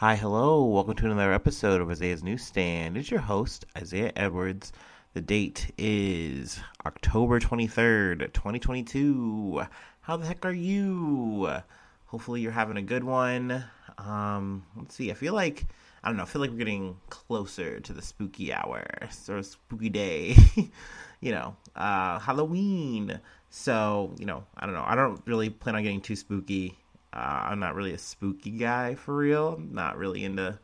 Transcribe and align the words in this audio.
Hi, 0.00 0.16
hello. 0.16 0.64
Welcome 0.64 0.94
to 0.94 1.04
another 1.04 1.34
episode 1.34 1.82
of 1.82 1.90
Isaiah's 1.90 2.22
Newsstand. 2.22 2.96
It's 2.96 3.10
your 3.10 3.20
host, 3.20 3.66
Isaiah 3.76 4.12
Edwards. 4.16 4.72
The 5.12 5.20
date 5.20 5.72
is 5.76 6.58
October 6.86 7.38
23rd, 7.38 8.32
2022. 8.32 9.62
How 10.00 10.16
the 10.16 10.24
heck 10.24 10.46
are 10.46 10.54
you? 10.54 11.52
Hopefully, 12.06 12.40
you're 12.40 12.50
having 12.50 12.78
a 12.78 12.82
good 12.82 13.04
one. 13.04 13.62
Um, 13.98 14.64
let's 14.74 14.94
see. 14.94 15.10
I 15.10 15.14
feel 15.14 15.34
like, 15.34 15.66
I 16.02 16.08
don't 16.08 16.16
know, 16.16 16.22
I 16.22 16.26
feel 16.26 16.40
like 16.40 16.50
we're 16.50 16.56
getting 16.56 16.96
closer 17.10 17.78
to 17.80 17.92
the 17.92 18.00
spooky 18.00 18.54
hour 18.54 18.86
or 19.28 19.42
spooky 19.42 19.90
day. 19.90 20.34
you 21.20 21.30
know, 21.30 21.56
uh, 21.76 22.18
Halloween. 22.20 23.20
So, 23.50 24.14
you 24.18 24.24
know, 24.24 24.44
I 24.56 24.64
don't 24.64 24.74
know. 24.74 24.84
I 24.86 24.94
don't 24.94 25.20
really 25.26 25.50
plan 25.50 25.76
on 25.76 25.82
getting 25.82 26.00
too 26.00 26.16
spooky 26.16 26.78
uh, 27.12 27.46
I'm 27.48 27.60
not 27.60 27.74
really 27.74 27.92
a 27.92 27.98
spooky 27.98 28.50
guy 28.50 28.94
for 28.94 29.16
real. 29.16 29.60
Not 29.70 29.96
really 29.96 30.24
into 30.24 30.58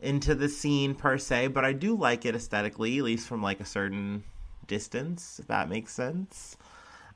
into 0.00 0.34
the 0.34 0.48
scene 0.48 0.94
per 0.94 1.16
se, 1.16 1.48
but 1.48 1.64
I 1.64 1.72
do 1.72 1.96
like 1.96 2.24
it 2.24 2.34
aesthetically, 2.34 2.98
at 2.98 3.04
least 3.04 3.28
from 3.28 3.42
like 3.42 3.60
a 3.60 3.64
certain 3.64 4.24
distance, 4.66 5.38
if 5.38 5.46
that 5.46 5.68
makes 5.68 5.92
sense. 5.92 6.56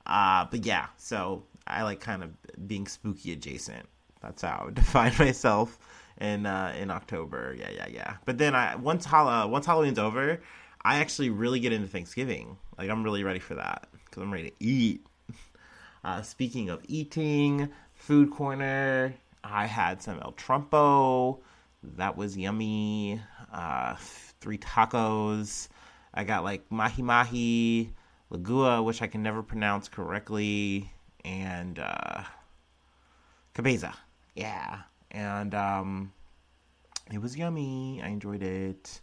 Uh, 0.06 0.46
but 0.50 0.64
yeah, 0.64 0.86
so 0.96 1.42
I 1.66 1.82
like 1.82 2.00
kind 2.00 2.22
of 2.22 2.30
being 2.68 2.86
spooky 2.86 3.32
adjacent. 3.32 3.86
That's 4.22 4.42
how 4.42 4.58
I 4.60 4.64
would 4.64 4.74
define 4.82 5.12
myself 5.18 5.78
in 6.20 6.46
uh, 6.46 6.74
in 6.78 6.90
October. 6.90 7.54
Yeah, 7.58 7.70
yeah, 7.70 7.88
yeah. 7.88 8.14
But 8.24 8.38
then 8.38 8.54
I 8.54 8.76
once 8.76 9.04
Hall- 9.04 9.48
once 9.48 9.66
Halloween's 9.66 9.98
over, 9.98 10.40
I 10.84 10.96
actually 10.96 11.30
really 11.30 11.60
get 11.60 11.72
into 11.72 11.88
Thanksgiving. 11.88 12.56
Like 12.78 12.90
I'm 12.90 13.02
really 13.02 13.24
ready 13.24 13.40
for 13.40 13.54
that 13.54 13.88
because 14.04 14.22
I'm 14.22 14.32
ready 14.32 14.50
to 14.50 14.56
eat. 14.60 15.06
Uh, 16.04 16.22
speaking 16.22 16.70
of 16.70 16.80
eating, 16.86 17.68
food 18.06 18.30
corner. 18.30 19.12
I 19.42 19.66
had 19.66 20.00
some 20.00 20.20
El 20.20 20.32
Trompo. 20.32 21.40
That 21.96 22.16
was 22.16 22.36
yummy. 22.36 23.20
Uh, 23.52 23.96
three 24.40 24.58
tacos. 24.58 25.66
I 26.14 26.22
got 26.22 26.44
like 26.44 26.70
mahi 26.70 27.02
mahi, 27.02 27.90
lagua, 28.30 28.84
which 28.84 29.02
I 29.02 29.08
can 29.08 29.24
never 29.24 29.42
pronounce 29.42 29.88
correctly, 29.88 30.88
and 31.24 31.80
uh, 31.80 32.22
cabeza. 33.54 33.92
Yeah, 34.36 34.82
and 35.10 35.52
um, 35.52 36.12
it 37.12 37.20
was 37.20 37.36
yummy. 37.36 38.00
I 38.04 38.08
enjoyed 38.08 38.42
it. 38.44 39.00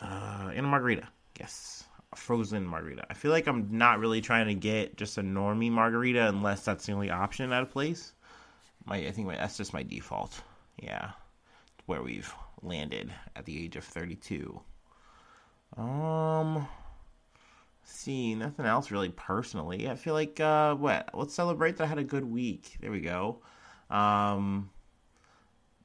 Uh, 0.00 0.52
and 0.54 0.60
a 0.60 0.68
margarita. 0.68 1.08
Yes 1.38 1.83
frozen 2.16 2.66
margarita. 2.66 3.06
I 3.10 3.14
feel 3.14 3.30
like 3.30 3.46
I'm 3.46 3.68
not 3.70 3.98
really 3.98 4.20
trying 4.20 4.46
to 4.46 4.54
get 4.54 4.96
just 4.96 5.18
a 5.18 5.22
normie 5.22 5.70
margarita 5.70 6.28
unless 6.28 6.64
that's 6.64 6.86
the 6.86 6.92
only 6.92 7.10
option 7.10 7.52
at 7.52 7.62
a 7.62 7.66
place. 7.66 8.12
My, 8.84 8.96
I 8.96 9.10
think 9.10 9.26
my, 9.26 9.36
that's 9.36 9.56
just 9.56 9.72
my 9.72 9.82
default. 9.82 10.42
Yeah, 10.82 11.10
where 11.86 12.02
we've 12.02 12.32
landed 12.62 13.12
at 13.36 13.44
the 13.44 13.64
age 13.64 13.76
of 13.76 13.84
32. 13.84 14.60
Um, 15.76 16.66
see, 17.84 18.34
nothing 18.34 18.66
else 18.66 18.90
really 18.90 19.10
personally. 19.10 19.88
I 19.88 19.94
feel 19.96 20.14
like 20.14 20.40
uh, 20.40 20.74
what? 20.74 21.10
Let's 21.14 21.34
celebrate 21.34 21.76
that 21.76 21.84
I 21.84 21.88
had 21.88 21.98
a 21.98 22.04
good 22.04 22.24
week. 22.24 22.76
There 22.80 22.90
we 22.90 23.00
go. 23.00 23.40
Um, 23.90 24.70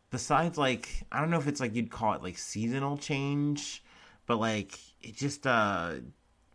besides, 0.09 0.57
like, 0.57 1.05
I 1.11 1.19
don't 1.19 1.29
know 1.29 1.39
if 1.39 1.47
it's 1.47 1.59
like 1.59 1.75
you'd 1.75 1.91
call 1.91 2.13
it 2.13 2.23
like 2.23 2.37
seasonal 2.37 2.97
change, 2.97 3.83
but 4.25 4.39
like 4.39 4.77
it 5.01 5.15
just 5.15 5.47
uh 5.47 5.95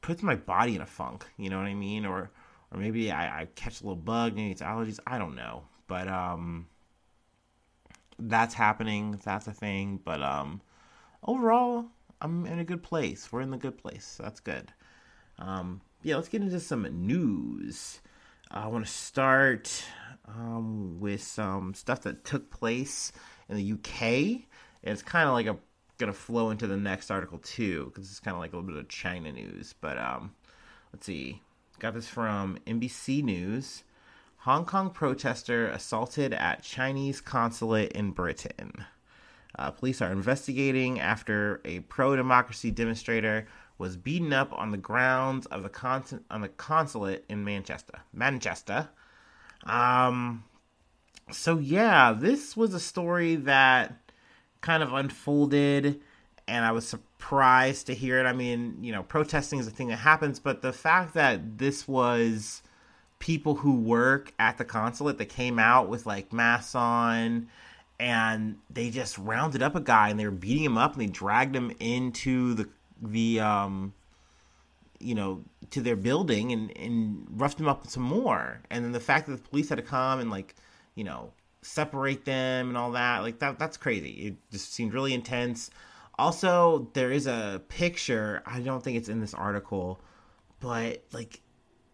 puts 0.05 0.23
my 0.23 0.35
body 0.35 0.75
in 0.75 0.83
a 0.83 0.87
funk. 0.87 1.25
You 1.39 1.49
know 1.49 1.57
what 1.57 1.67
I 1.67 1.73
mean? 1.73 2.05
Or 2.05 2.31
or 2.71 2.79
maybe 2.79 3.11
I, 3.11 3.41
I 3.41 3.49
catch 3.55 3.81
a 3.81 3.85
little 3.85 3.97
bug, 3.97 4.35
maybe 4.35 4.51
it's 4.51 4.61
allergies. 4.61 4.99
I 5.07 5.17
don't 5.17 5.35
know, 5.35 5.63
but 5.87 6.09
um, 6.09 6.67
that's 8.19 8.53
happening. 8.53 9.19
That's 9.25 9.47
a 9.47 9.53
thing. 9.53 10.01
But 10.05 10.23
um, 10.23 10.61
overall, 11.27 11.87
I'm 12.21 12.45
in 12.45 12.59
a 12.59 12.65
good 12.65 12.83
place. 12.83 13.33
We're 13.33 13.41
in 13.41 13.51
the 13.51 13.57
good 13.57 13.79
place. 13.79 14.19
That's 14.21 14.41
good. 14.41 14.73
Um, 15.39 15.81
yeah, 16.03 16.17
let's 16.17 16.29
get 16.29 16.43
into 16.43 16.61
some 16.61 16.83
news. 17.07 18.01
I 18.51 18.67
want 18.67 18.85
to 18.85 18.93
start 18.93 19.85
um, 20.29 21.01
with 21.01 21.23
some 21.23 21.73
stuff 21.73 22.03
that 22.03 22.25
took 22.25 22.51
place 22.51 23.11
in 23.49 23.57
the 23.57 23.73
UK. 23.73 24.43
It's 24.83 25.03
kind 25.03 25.29
of 25.29 25.35
like 25.35 25.47
a 25.47 25.57
gonna 26.05 26.13
flow 26.13 26.51
into 26.51 26.67
the 26.67 26.77
next 26.77 27.11
article 27.11 27.39
too, 27.39 27.87
because 27.87 28.11
it's 28.11 28.21
kind 28.21 28.35
of 28.35 28.41
like 28.41 28.53
a 28.53 28.57
little 28.57 28.71
bit 28.71 28.79
of 28.79 28.89
China 28.89 29.33
news. 29.33 29.75
But 29.81 29.99
um, 29.99 30.35
let's 30.93 31.07
see. 31.07 31.41
Got 31.79 31.95
this 31.95 32.09
from 32.09 32.59
NBC 32.67 33.23
News. 33.23 33.85
Hong 34.39 34.65
Kong 34.67 34.91
protester 34.91 35.67
assaulted 35.69 36.35
at 36.35 36.63
Chinese 36.63 37.21
consulate 37.21 37.93
in 37.93 38.11
Britain. 38.11 38.85
Uh, 39.59 39.71
police 39.71 40.03
are 40.03 40.13
investigating 40.13 41.01
after 41.01 41.61
a 41.65 41.81
pro-democracy 41.81 42.71
demonstrator 42.71 43.47
was 43.79 43.97
beaten 43.97 44.33
up 44.33 44.53
on 44.53 44.71
the 44.71 44.77
grounds 44.77 45.47
of 45.47 45.63
the 45.63 45.69
con- 45.69 46.25
on 46.31 46.43
the 46.43 46.49
consulate 46.49 47.25
in 47.29 47.45
Manchester. 47.45 48.01
Manchester. 48.13 48.91
Um. 49.65 50.45
So 51.33 51.59
yeah, 51.59 52.13
this 52.13 52.55
was 52.57 52.75
a 52.75 52.81
story 52.81 53.37
that 53.37 54.04
kind 54.65 54.83
of 54.83 54.95
unfolded 54.95 56.01
and 56.49 56.65
I 56.65 56.73
was 56.73 56.87
surprised 56.89 57.87
to 57.87 57.95
hear 57.95 58.19
it. 58.19 58.27
I 58.27 58.33
mean, 58.33 58.79
you 58.81 58.93
know, 58.93 59.03
protesting 59.03 59.59
is 59.59 59.67
a 59.67 59.71
thing 59.71 59.89
that 59.89 59.97
happens, 59.97 60.39
but 60.41 60.63
the 60.63 60.73
fact 60.73 61.15
that 61.15 61.59
this 61.59 61.87
was 61.87 62.63
people 63.19 63.55
who 63.57 63.77
work 63.77 64.33
at 64.39 64.57
the 64.59 64.65
consulate 64.65 65.19
that 65.19 65.29
came 65.29 65.59
out 65.59 65.89
with 65.89 66.07
like 66.07 66.33
masks 66.33 66.75
on 66.75 67.47
and 68.01 68.57
they 68.71 68.91
just 68.91 69.17
rounded 69.19 69.63
up 69.63 69.75
a 69.75 69.81
guy 69.81 70.09
and 70.09 70.19
they 70.19 70.25
were 70.25 70.31
beating 70.31 70.65
him 70.65 70.77
up 70.77 70.95
and 70.95 71.03
they 71.03 71.07
dragged 71.07 71.55
him 71.55 71.71
into 71.79 72.55
the 72.55 72.69
the 73.01 73.41
um 73.41 73.93
you 74.99 75.15
know 75.15 75.43
to 75.71 75.81
their 75.81 75.97
building 75.97 76.53
and 76.53 76.77
and 76.77 77.27
roughed 77.31 77.59
him 77.59 77.69
up 77.69 77.87
some 77.87 78.03
more 78.03 78.61
and 78.71 78.85
then 78.85 78.93
the 78.93 79.01
fact 79.01 79.27
that 79.27 79.33
the 79.33 79.49
police 79.49 79.69
had 79.69 79.77
to 79.77 79.83
come 79.83 80.21
and 80.21 80.31
like 80.31 80.55
you 80.95 81.05
know 81.05 81.33
separate 81.65 82.25
them 82.25 82.69
and 82.69 82.77
all 82.77 82.93
that. 82.93 83.23
Like 83.23 83.39
that 83.41 83.59
that's 83.59 83.77
crazy. 83.77 84.11
It 84.11 84.37
just 84.51 84.73
seemed 84.73 84.95
really 84.95 85.15
intense. 85.15 85.71
Also, 86.17 86.91
there 86.95 87.11
is 87.11 87.27
a 87.27 87.63
picture. 87.69 88.43
I 88.47 88.61
don't 88.61 88.83
think 88.83 88.97
it's 88.97 89.09
in 89.09 89.21
this 89.21 89.35
article, 89.35 90.01
but 90.61 91.05
like 91.13 91.41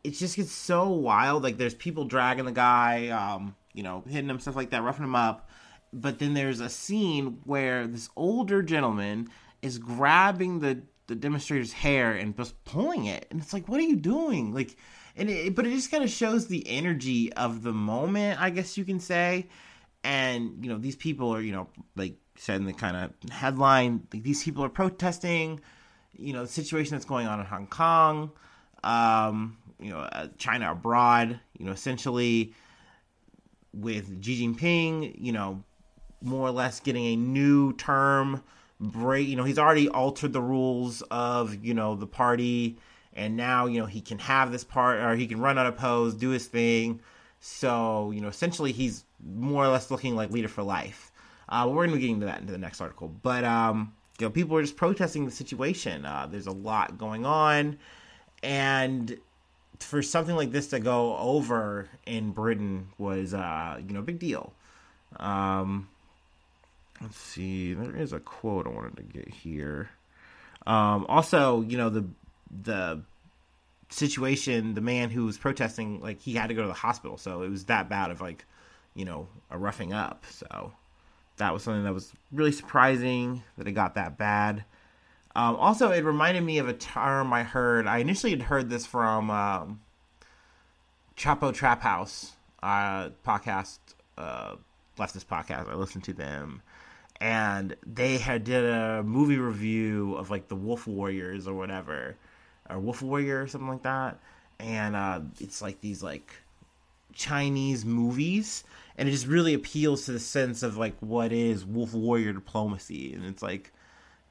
it 0.04 0.10
just 0.10 0.36
gets 0.36 0.52
so 0.52 0.88
wild. 0.90 1.42
Like 1.42 1.56
there's 1.56 1.74
people 1.74 2.04
dragging 2.04 2.44
the 2.44 2.52
guy, 2.52 3.08
um, 3.08 3.56
you 3.72 3.82
know, 3.82 4.02
hitting 4.08 4.28
him, 4.28 4.40
stuff 4.40 4.56
like 4.56 4.70
that, 4.70 4.82
roughing 4.82 5.04
him 5.04 5.14
up. 5.14 5.48
But 5.92 6.18
then 6.18 6.34
there's 6.34 6.60
a 6.60 6.68
scene 6.68 7.40
where 7.44 7.86
this 7.86 8.10
older 8.16 8.62
gentleman 8.62 9.28
is 9.62 9.78
grabbing 9.78 10.60
the 10.60 10.82
the 11.06 11.16
demonstrator's 11.16 11.72
hair 11.72 12.12
and 12.12 12.36
just 12.36 12.62
pulling 12.64 13.06
it, 13.06 13.26
and 13.30 13.40
it's 13.40 13.52
like, 13.52 13.68
what 13.68 13.80
are 13.80 13.84
you 13.84 13.96
doing? 13.96 14.54
Like 14.54 14.76
and 15.16 15.30
it, 15.30 15.54
but 15.54 15.66
it 15.66 15.70
just 15.70 15.90
kind 15.90 16.04
of 16.04 16.10
shows 16.10 16.46
the 16.46 16.66
energy 16.68 17.32
of 17.32 17.62
the 17.62 17.72
moment, 17.72 18.40
I 18.40 18.50
guess 18.50 18.76
you 18.76 18.84
can 18.84 19.00
say. 19.00 19.46
And 20.02 20.64
you 20.64 20.70
know, 20.70 20.78
these 20.78 20.96
people 20.96 21.34
are, 21.34 21.40
you 21.40 21.52
know, 21.52 21.68
like 21.96 22.14
said 22.36 22.56
in 22.56 22.64
the 22.64 22.72
kind 22.72 22.96
of 22.96 23.30
headline, 23.30 24.06
like 24.12 24.22
these 24.22 24.42
people 24.42 24.64
are 24.64 24.70
protesting, 24.70 25.60
you 26.16 26.32
know, 26.32 26.42
the 26.42 26.48
situation 26.48 26.92
that's 26.92 27.04
going 27.04 27.26
on 27.26 27.40
in 27.40 27.46
Hong 27.46 27.66
Kong, 27.66 28.30
um, 28.82 29.58
you 29.78 29.90
know, 29.90 29.98
uh, 29.98 30.28
China 30.38 30.72
abroad, 30.72 31.38
you 31.58 31.66
know, 31.66 31.72
essentially 31.72 32.54
with 33.74 34.22
Xi 34.24 34.46
Jinping, 34.46 35.14
you 35.18 35.32
know, 35.32 35.62
more 36.22 36.46
or 36.46 36.50
less 36.50 36.80
getting 36.80 37.04
a 37.04 37.16
new 37.16 37.72
term 37.74 38.42
break. 38.80 39.28
You 39.28 39.36
know, 39.36 39.44
he's 39.44 39.58
already 39.58 39.88
altered 39.88 40.32
the 40.32 40.42
rules 40.42 41.02
of 41.10 41.64
you 41.64 41.74
know 41.74 41.94
the 41.94 42.06
party 42.06 42.78
and 43.14 43.36
now 43.36 43.66
you 43.66 43.80
know 43.80 43.86
he 43.86 44.00
can 44.00 44.18
have 44.18 44.52
this 44.52 44.64
part 44.64 45.00
or 45.00 45.16
he 45.16 45.26
can 45.26 45.40
run 45.40 45.58
unopposed, 45.58 46.20
do 46.20 46.30
his 46.30 46.46
thing. 46.46 47.00
So 47.40 48.10
you 48.10 48.20
know, 48.20 48.28
essentially, 48.28 48.72
he's 48.72 49.04
more 49.24 49.64
or 49.64 49.68
less 49.68 49.90
looking 49.90 50.16
like 50.16 50.30
leader 50.30 50.48
for 50.48 50.62
life. 50.62 51.10
Uh, 51.48 51.68
we're 51.68 51.86
to 51.86 51.92
be 51.92 51.98
getting 51.98 52.20
to 52.20 52.26
that 52.26 52.40
into 52.40 52.52
the 52.52 52.58
next 52.58 52.80
article, 52.80 53.08
but 53.08 53.44
um, 53.44 53.92
you 54.18 54.26
know, 54.26 54.30
people 54.30 54.56
are 54.56 54.62
just 54.62 54.76
protesting 54.76 55.24
the 55.24 55.32
situation. 55.32 56.04
Uh, 56.04 56.28
there's 56.30 56.46
a 56.46 56.52
lot 56.52 56.96
going 56.98 57.26
on, 57.26 57.78
and 58.42 59.18
for 59.80 60.02
something 60.02 60.36
like 60.36 60.52
this 60.52 60.68
to 60.68 60.78
go 60.78 61.16
over 61.16 61.88
in 62.06 62.30
Britain 62.30 62.88
was 62.98 63.34
uh, 63.34 63.80
you 63.86 63.92
know 63.94 64.00
a 64.00 64.04
big 64.04 64.18
deal. 64.18 64.52
Um, 65.18 65.88
let's 67.00 67.16
see, 67.16 67.74
there 67.74 67.96
is 67.96 68.12
a 68.12 68.20
quote 68.20 68.66
I 68.66 68.70
wanted 68.70 68.96
to 68.98 69.02
get 69.02 69.28
here. 69.28 69.90
Um, 70.66 71.06
also, 71.08 71.62
you 71.62 71.78
know 71.78 71.88
the 71.88 72.04
the 72.50 73.02
situation, 73.90 74.74
the 74.74 74.80
man 74.80 75.10
who 75.10 75.24
was 75.26 75.38
protesting, 75.38 76.00
like 76.00 76.20
he 76.20 76.34
had 76.34 76.48
to 76.48 76.54
go 76.54 76.62
to 76.62 76.68
the 76.68 76.74
hospital, 76.74 77.16
so 77.16 77.42
it 77.42 77.50
was 77.50 77.64
that 77.66 77.88
bad 77.88 78.10
of 78.10 78.20
like, 78.20 78.44
you 78.94 79.04
know, 79.04 79.28
a 79.50 79.58
roughing 79.58 79.92
up. 79.92 80.24
So 80.30 80.72
that 81.36 81.52
was 81.52 81.62
something 81.62 81.84
that 81.84 81.94
was 81.94 82.12
really 82.32 82.52
surprising 82.52 83.42
that 83.58 83.66
it 83.66 83.72
got 83.72 83.94
that 83.94 84.16
bad. 84.16 84.64
Um, 85.34 85.56
also, 85.56 85.90
it 85.90 86.04
reminded 86.04 86.42
me 86.42 86.58
of 86.58 86.68
a 86.68 86.72
term 86.72 87.32
I 87.32 87.42
heard. 87.44 87.86
I 87.86 87.98
initially 87.98 88.30
had 88.30 88.42
heard 88.42 88.68
this 88.68 88.84
from 88.84 89.30
um, 89.30 89.80
Chapo 91.16 91.54
Trap 91.54 91.82
House 91.82 92.32
uh, 92.62 93.10
podcast, 93.26 93.78
uh, 94.18 94.56
leftist 94.98 95.26
podcast. 95.26 95.68
I 95.68 95.74
listened 95.74 96.04
to 96.04 96.12
them, 96.12 96.62
and 97.20 97.76
they 97.86 98.18
had 98.18 98.44
did 98.44 98.64
a 98.64 99.02
movie 99.02 99.38
review 99.38 100.14
of 100.16 100.30
like 100.30 100.48
the 100.48 100.56
Wolf 100.56 100.86
Warriors 100.86 101.46
or 101.46 101.54
whatever, 101.54 102.16
or 102.70 102.78
Wolf 102.78 103.02
Warrior 103.02 103.42
or 103.42 103.46
something 103.46 103.68
like 103.68 103.82
that, 103.82 104.18
and 104.58 104.96
uh, 104.96 105.20
it's 105.40 105.60
like 105.60 105.80
these 105.80 106.02
like 106.02 106.32
Chinese 107.12 107.84
movies, 107.84 108.64
and 108.96 109.08
it 109.08 109.12
just 109.12 109.26
really 109.26 109.54
appeals 109.54 110.04
to 110.06 110.12
the 110.12 110.20
sense 110.20 110.62
of 110.62 110.76
like 110.76 110.94
what 111.00 111.32
is 111.32 111.64
Wolf 111.64 111.94
Warrior 111.94 112.32
diplomacy, 112.32 113.14
and 113.14 113.24
it's 113.26 113.42
like 113.42 113.72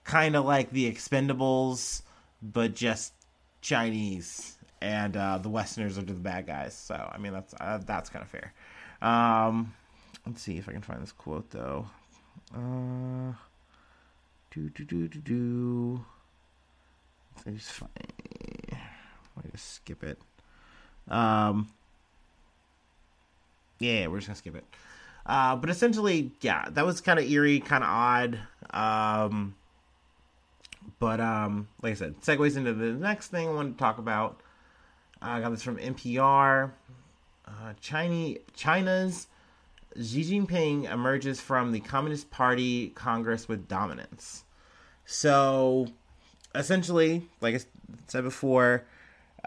kind 0.03 0.35
of 0.35 0.45
like 0.45 0.71
the 0.71 0.91
Expendables, 0.91 2.01
but 2.41 2.73
just 2.75 3.13
Chinese, 3.61 4.57
and 4.81 5.15
uh, 5.17 5.37
the 5.37 5.49
Westerners 5.49 5.97
are 5.97 6.03
the 6.03 6.13
bad 6.13 6.47
guys. 6.47 6.73
So 6.73 6.95
I 7.11 7.17
mean 7.17 7.33
that's 7.33 7.53
uh, 7.59 7.79
that's 7.85 8.09
kind 8.09 8.23
of 8.23 8.29
fair. 8.29 8.53
Um, 9.01 9.73
let's 10.25 10.41
see 10.41 10.57
if 10.57 10.67
I 10.67 10.71
can 10.71 10.81
find 10.81 11.01
this 11.01 11.11
quote 11.11 11.49
though. 11.51 11.87
Uh, 12.53 13.33
do 14.51 14.69
do 14.69 14.83
do 14.83 15.07
do 15.07 15.19
do. 15.19 16.05
Just 17.45 17.71
find. 17.71 17.89
Let 19.43 19.51
just 19.53 19.75
skip 19.75 20.03
it. 20.03 20.19
Um. 21.07 21.69
Yeah, 23.79 24.07
we're 24.07 24.17
just 24.17 24.27
gonna 24.27 24.37
skip 24.37 24.55
it. 24.55 24.65
Uh, 25.25 25.55
but 25.55 25.69
essentially, 25.69 26.31
yeah, 26.41 26.65
that 26.71 26.85
was 26.85 27.01
kind 27.01 27.19
of 27.19 27.29
eerie, 27.29 27.59
kind 27.59 27.83
of 27.83 27.89
odd. 27.89 28.39
Um, 28.71 29.55
but 30.99 31.19
um, 31.21 31.67
like 31.81 31.91
I 31.91 31.95
said, 31.95 32.21
segues 32.21 32.57
into 32.57 32.73
the 32.73 32.93
next 32.93 33.27
thing 33.27 33.47
I 33.47 33.51
wanted 33.51 33.73
to 33.73 33.77
talk 33.77 33.99
about. 33.99 34.41
I 35.21 35.39
got 35.39 35.51
this 35.51 35.61
from 35.61 35.77
NPR. 35.77 36.71
Uh, 37.45 37.73
Chinese, 37.81 38.39
China's 38.55 39.27
Xi 39.95 40.23
Jinping 40.23 40.91
emerges 40.91 41.41
from 41.41 41.71
the 41.71 41.79
Communist 41.79 42.31
Party 42.31 42.89
Congress 42.89 43.47
with 43.47 43.67
dominance. 43.67 44.43
So, 45.05 45.87
essentially, 46.53 47.27
like 47.41 47.55
I 47.55 47.59
said 48.07 48.23
before, 48.23 48.85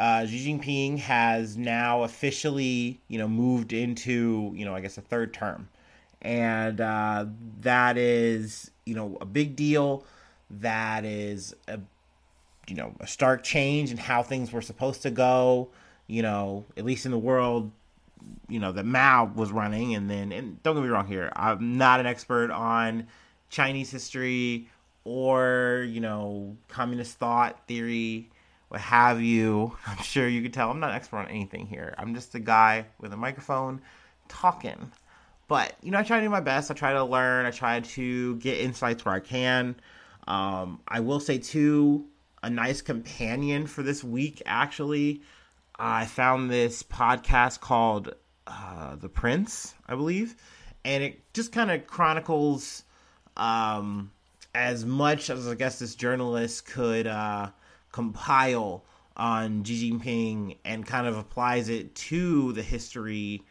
uh, 0.03 0.27
Xi 0.27 0.59
Jinping 0.59 0.99
has 0.99 1.57
now 1.57 2.03
officially, 2.03 3.01
you 3.07 3.19
know, 3.19 3.29
moved 3.29 3.73
into, 3.73 4.53
you 4.53 4.65
know, 4.65 4.75
I 4.75 4.81
guess 4.81 4.99
a 4.99 5.01
third 5.01 5.33
term, 5.33 5.69
and 6.21 6.81
uh, 6.81 7.27
that 7.61 7.97
is, 7.97 8.73
you 8.85 8.97
know, 8.97 9.17
a 9.21 9.25
big 9.25 9.55
deal. 9.55 10.05
That 10.51 11.05
is 11.05 11.55
a, 11.69 11.79
you 12.67 12.75
know, 12.75 12.97
a 12.99 13.07
stark 13.07 13.45
change 13.45 13.93
in 13.93 13.97
how 13.97 14.25
things 14.25 14.51
were 14.51 14.61
supposed 14.61 15.03
to 15.03 15.11
go. 15.13 15.69
You 16.09 16.23
know, 16.23 16.65
at 16.77 16.85
least 16.85 17.07
in 17.07 17.13
the 17.13 17.19
world, 17.19 17.71
you 18.49 18.59
know, 18.59 18.73
that 18.73 18.85
Mao 18.85 19.31
was 19.37 19.53
running, 19.53 19.95
and 19.95 20.11
then, 20.11 20.33
and 20.33 20.61
don't 20.65 20.75
get 20.75 20.83
me 20.83 20.89
wrong 20.89 21.07
here, 21.07 21.31
I'm 21.37 21.79
not 21.79 22.01
an 22.01 22.07
expert 22.07 22.51
on 22.51 23.07
Chinese 23.51 23.93
history 23.93 24.69
or 25.05 25.87
you 25.89 26.01
know 26.01 26.57
communist 26.69 27.19
thought 27.19 27.65
theory 27.69 28.29
what 28.73 28.81
have 28.81 29.21
you. 29.21 29.77
I'm 29.87 30.03
sure 30.03 30.27
you 30.27 30.41
can 30.41 30.51
tell 30.51 30.71
I'm 30.71 30.81
not 30.81 30.91
an 30.91 30.97
expert 30.97 31.19
on 31.19 31.29
anything 31.29 31.67
here. 31.67 31.95
I'm 31.99 32.15
just 32.15 32.35
a 32.35 32.41
guy 32.41 32.87
with 32.99 33.13
a 33.13 33.19
microphone 33.19 33.83
talking. 34.29 34.91
But, 35.47 35.75
you 35.83 35.91
know, 35.91 35.99
I 35.99 36.03
try 36.05 36.21
to 36.21 36.25
do 36.25 36.31
my 36.31 36.41
best. 36.41 36.71
I 36.71 36.75
try 36.75 36.95
to 36.95 37.05
learn. 37.05 37.45
I 37.45 37.51
try 37.51 37.81
to 37.81 38.37
get 38.37 38.61
insights 38.61 39.05
where 39.05 39.15
I 39.15 39.21
can. 39.21 39.77
Um, 40.27 40.81
I 40.89 41.01
will 41.01 41.21
say, 41.21 41.37
too, 41.37 42.07
a 42.43 42.49
nice 42.49 42.81
companion 42.81 43.67
for 43.67 43.83
this 43.83 44.03
week, 44.03 44.41
actually. 44.47 45.21
I 45.79 46.07
found 46.07 46.51
this 46.51 46.83
podcast 46.83 47.61
called 47.61 48.15
uh, 48.47 48.97
The 48.97 49.11
Prince, 49.11 49.75
I 49.87 49.97
believe. 49.97 50.35
And 50.83 51.05
it 51.05 51.21
just 51.35 51.53
kind 51.53 51.71
of 51.71 51.87
chronicles 51.87 52.85
um, 53.37 54.13
as 54.55 54.87
much 54.87 55.29
as 55.29 55.47
I 55.47 55.57
guess 55.57 55.79
this 55.79 55.95
journalist 55.95 56.65
could. 56.65 57.07
Uh, 57.07 57.51
compile 57.93 58.85
on 59.17 59.63
Xi 59.63 59.93
Jinping 59.93 60.57
and 60.65 60.87
kind 60.87 61.07
of 61.07 61.17
applies 61.17 61.69
it 61.69 61.95
to 61.95 62.53
the 62.53 62.63
history 62.63 63.43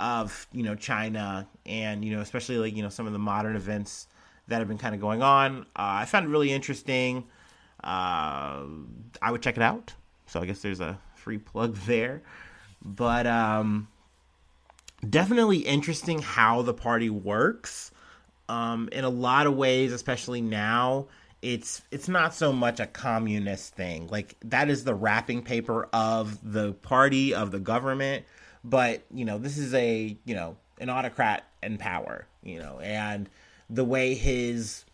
of 0.00 0.48
you 0.52 0.64
know 0.64 0.74
China 0.74 1.46
and 1.66 2.04
you 2.04 2.16
know 2.16 2.20
especially 2.20 2.56
like 2.58 2.74
you 2.74 2.82
know 2.82 2.88
some 2.88 3.06
of 3.06 3.12
the 3.12 3.18
modern 3.18 3.54
events 3.54 4.08
that 4.48 4.58
have 4.58 4.68
been 4.68 4.78
kind 4.78 4.94
of 4.94 5.00
going 5.00 5.22
on. 5.22 5.62
Uh, 5.76 6.02
I 6.02 6.04
found 6.04 6.26
it 6.26 6.28
really 6.28 6.52
interesting. 6.52 7.24
Uh, 7.82 8.64
I 9.22 9.30
would 9.30 9.42
check 9.42 9.56
it 9.56 9.62
out. 9.62 9.94
So 10.26 10.40
I 10.40 10.46
guess 10.46 10.60
there's 10.60 10.80
a 10.80 10.98
free 11.14 11.38
plug 11.38 11.74
there, 11.86 12.22
but 12.84 13.26
um, 13.26 13.88
definitely 15.08 15.58
interesting 15.58 16.20
how 16.20 16.62
the 16.62 16.74
party 16.74 17.10
works. 17.10 17.90
Um, 18.46 18.90
in 18.92 19.04
a 19.04 19.08
lot 19.08 19.46
of 19.46 19.56
ways, 19.56 19.90
especially 19.90 20.42
now, 20.42 21.06
it's 21.44 21.82
it's 21.90 22.08
not 22.08 22.34
so 22.34 22.52
much 22.52 22.80
a 22.80 22.86
communist 22.86 23.74
thing. 23.74 24.08
Like 24.08 24.34
that 24.44 24.70
is 24.70 24.84
the 24.84 24.94
wrapping 24.94 25.42
paper 25.42 25.88
of 25.92 26.38
the 26.42 26.72
party 26.72 27.34
of 27.34 27.50
the 27.50 27.60
government, 27.60 28.24
but 28.64 29.02
you 29.12 29.26
know, 29.26 29.36
this 29.36 29.58
is 29.58 29.74
a, 29.74 30.16
you 30.24 30.34
know, 30.34 30.56
an 30.80 30.88
autocrat 30.88 31.44
in 31.62 31.76
power, 31.76 32.26
you 32.42 32.58
know, 32.58 32.80
and 32.80 33.28
the 33.68 33.84
way 33.84 34.14
his 34.14 34.86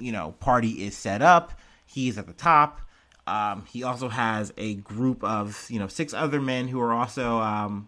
you 0.00 0.10
know, 0.10 0.32
party 0.40 0.84
is 0.84 0.96
set 0.96 1.22
up, 1.22 1.52
he's 1.86 2.18
at 2.18 2.26
the 2.26 2.32
top. 2.32 2.80
Um, 3.28 3.64
he 3.72 3.84
also 3.84 4.08
has 4.08 4.52
a 4.58 4.74
group 4.74 5.22
of, 5.22 5.64
you 5.70 5.78
know, 5.78 5.86
six 5.86 6.12
other 6.12 6.40
men 6.40 6.66
who 6.66 6.80
are 6.80 6.92
also 6.92 7.38
um, 7.38 7.86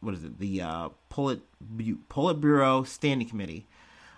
what 0.00 0.14
is 0.14 0.22
it? 0.22 0.38
The 0.38 0.62
uh, 0.62 0.88
Polit 1.08 1.40
Politburo 2.08 2.86
Standing 2.86 3.28
Committee. 3.28 3.66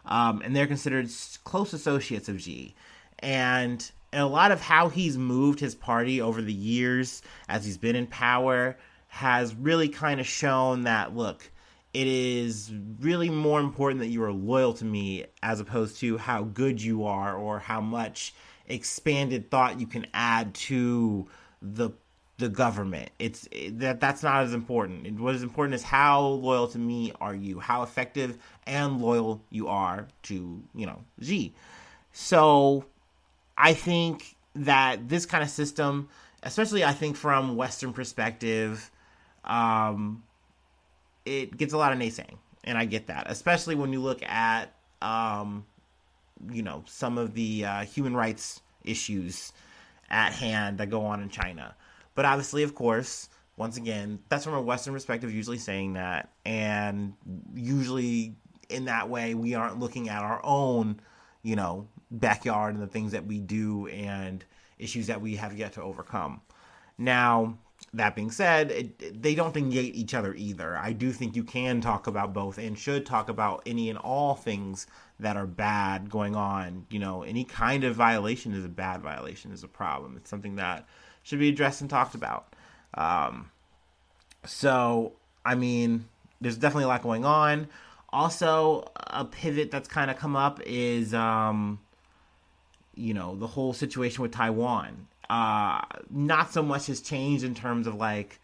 Um, 0.04 0.42
and 0.44 0.54
they're 0.54 0.66
considered 0.66 1.08
close 1.44 1.72
associates 1.72 2.28
of 2.28 2.42
Xi 2.42 2.74
and 3.20 3.90
a 4.12 4.24
lot 4.26 4.52
of 4.52 4.60
how 4.60 4.88
he's 4.88 5.18
moved 5.18 5.60
his 5.60 5.74
party 5.74 6.20
over 6.20 6.40
the 6.40 6.52
years 6.52 7.22
as 7.48 7.64
he's 7.64 7.78
been 7.78 7.96
in 7.96 8.06
power 8.06 8.76
has 9.08 9.54
really 9.54 9.88
kind 9.88 10.20
of 10.20 10.26
shown 10.26 10.84
that 10.84 11.16
look 11.16 11.50
it 11.94 12.08
is 12.08 12.72
really 13.00 13.30
more 13.30 13.60
important 13.60 14.00
that 14.00 14.08
you 14.08 14.22
are 14.24 14.32
loyal 14.32 14.74
to 14.74 14.84
me 14.84 15.24
as 15.42 15.60
opposed 15.60 15.98
to 16.00 16.18
how 16.18 16.42
good 16.42 16.82
you 16.82 17.04
are 17.04 17.36
or 17.36 17.60
how 17.60 17.80
much 17.80 18.34
expanded 18.66 19.48
thought 19.50 19.80
you 19.80 19.86
can 19.86 20.04
add 20.12 20.52
to 20.54 21.26
the 21.62 21.90
the 22.36 22.48
government. 22.48 23.10
It's 23.20 23.48
that 23.70 24.00
that's 24.00 24.24
not 24.24 24.42
as 24.42 24.54
important. 24.54 25.20
What 25.20 25.36
is 25.36 25.44
important 25.44 25.76
is 25.76 25.84
how 25.84 26.20
loyal 26.20 26.66
to 26.68 26.78
me 26.80 27.12
are 27.20 27.34
you? 27.34 27.60
How 27.60 27.84
effective 27.84 28.38
and 28.66 29.00
loyal 29.00 29.40
you 29.50 29.68
are 29.68 30.08
to, 30.24 30.62
you 30.74 30.86
know, 30.86 31.04
Xi. 31.22 31.54
So 32.12 32.86
I 33.56 33.74
think 33.74 34.36
that 34.54 35.08
this 35.08 35.26
kind 35.26 35.42
of 35.42 35.50
system, 35.50 36.08
especially 36.42 36.84
I 36.84 36.92
think 36.92 37.16
from 37.16 37.56
Western 37.56 37.92
perspective, 37.92 38.90
um, 39.44 40.22
it 41.24 41.56
gets 41.56 41.72
a 41.72 41.78
lot 41.78 41.92
of 41.92 41.98
naysaying, 41.98 42.36
and 42.64 42.78
I 42.78 42.84
get 42.84 43.06
that, 43.08 43.26
especially 43.28 43.74
when 43.74 43.92
you 43.92 44.00
look 44.00 44.22
at, 44.22 44.74
um, 45.02 45.66
you 46.50 46.62
know, 46.62 46.82
some 46.86 47.18
of 47.18 47.34
the 47.34 47.64
uh, 47.64 47.84
human 47.84 48.14
rights 48.14 48.60
issues 48.84 49.52
at 50.10 50.32
hand 50.32 50.78
that 50.78 50.90
go 50.90 51.04
on 51.06 51.22
in 51.22 51.28
China. 51.28 51.74
But 52.14 52.24
obviously, 52.24 52.62
of 52.62 52.74
course, 52.74 53.28
once 53.56 53.76
again, 53.76 54.18
that's 54.28 54.44
from 54.44 54.54
a 54.54 54.60
Western 54.60 54.94
perspective, 54.94 55.32
usually 55.32 55.58
saying 55.58 55.94
that, 55.94 56.30
and 56.44 57.14
usually 57.54 58.34
in 58.68 58.86
that 58.86 59.08
way, 59.08 59.34
we 59.34 59.54
aren't 59.54 59.78
looking 59.78 60.08
at 60.08 60.22
our 60.22 60.40
own, 60.44 61.00
you 61.42 61.56
know, 61.56 61.86
backyard 62.10 62.74
and 62.74 62.82
the 62.82 62.88
things 62.88 63.12
that 63.12 63.26
we 63.26 63.40
do 63.40 63.86
and 63.88 64.44
issues 64.78 65.06
that 65.06 65.20
we 65.20 65.36
have 65.36 65.56
yet 65.56 65.72
to 65.74 65.82
overcome. 65.82 66.40
Now, 66.98 67.58
that 67.92 68.16
being 68.16 68.30
said, 68.30 68.70
it, 68.70 69.22
they 69.22 69.34
don't 69.34 69.54
negate 69.54 69.94
each 69.94 70.14
other 70.14 70.34
either. 70.34 70.76
I 70.76 70.92
do 70.92 71.12
think 71.12 71.36
you 71.36 71.44
can 71.44 71.80
talk 71.80 72.06
about 72.06 72.32
both 72.32 72.58
and 72.58 72.78
should 72.78 73.06
talk 73.06 73.28
about 73.28 73.62
any 73.66 73.88
and 73.90 73.98
all 73.98 74.34
things 74.34 74.86
that 75.20 75.36
are 75.36 75.46
bad 75.46 76.10
going 76.10 76.34
on. 76.34 76.86
You 76.90 76.98
know, 76.98 77.22
any 77.22 77.44
kind 77.44 77.84
of 77.84 77.94
violation 77.94 78.52
is 78.52 78.64
a 78.64 78.68
bad 78.68 79.00
violation, 79.02 79.52
is 79.52 79.62
a 79.62 79.68
problem. 79.68 80.16
It's 80.16 80.30
something 80.30 80.56
that 80.56 80.86
should 81.22 81.38
be 81.38 81.48
addressed 81.48 81.80
and 81.80 81.90
talked 81.90 82.14
about. 82.14 82.54
Um, 82.94 83.50
so, 84.44 85.14
I 85.44 85.54
mean, 85.54 86.06
there's 86.40 86.58
definitely 86.58 86.84
a 86.84 86.88
lot 86.88 87.02
going 87.02 87.24
on. 87.24 87.68
Also, 88.10 88.90
a 88.96 89.24
pivot 89.24 89.70
that's 89.70 89.88
kind 89.88 90.10
of 90.10 90.16
come 90.16 90.36
up 90.36 90.60
is 90.64 91.14
um, 91.14 91.80
you 92.96 93.14
know 93.14 93.36
the 93.36 93.46
whole 93.46 93.72
situation 93.72 94.22
with 94.22 94.32
Taiwan. 94.32 95.06
Uh, 95.28 95.80
not 96.10 96.52
so 96.52 96.62
much 96.62 96.86
has 96.86 97.00
changed 97.00 97.44
in 97.44 97.54
terms 97.54 97.86
of 97.86 97.94
like 97.94 98.40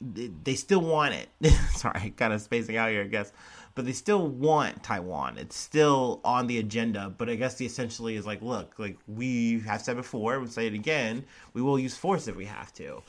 they 0.00 0.54
still 0.54 0.80
want 0.80 1.14
it. 1.14 1.52
Sorry, 1.74 2.10
kind 2.16 2.32
of 2.32 2.40
spacing 2.40 2.76
out 2.76 2.90
here, 2.90 3.02
I 3.02 3.06
guess. 3.06 3.32
But 3.74 3.86
they 3.86 3.92
still 3.92 4.28
want 4.28 4.82
Taiwan. 4.82 5.38
It's 5.38 5.56
still 5.56 6.20
on 6.24 6.46
the 6.46 6.58
agenda. 6.58 7.12
But 7.16 7.28
I 7.28 7.34
guess 7.34 7.56
the 7.56 7.66
essentially 7.66 8.14
is 8.14 8.26
like, 8.26 8.40
look, 8.42 8.74
like 8.78 8.98
we 9.08 9.60
have 9.60 9.80
said 9.80 9.96
before, 9.96 10.38
we'll 10.38 10.48
say 10.48 10.66
it 10.66 10.74
again. 10.74 11.24
We 11.54 11.62
will 11.62 11.78
use 11.78 11.96
force 11.96 12.28
if 12.28 12.36
we 12.36 12.44
have 12.44 12.72
to. 12.74 13.02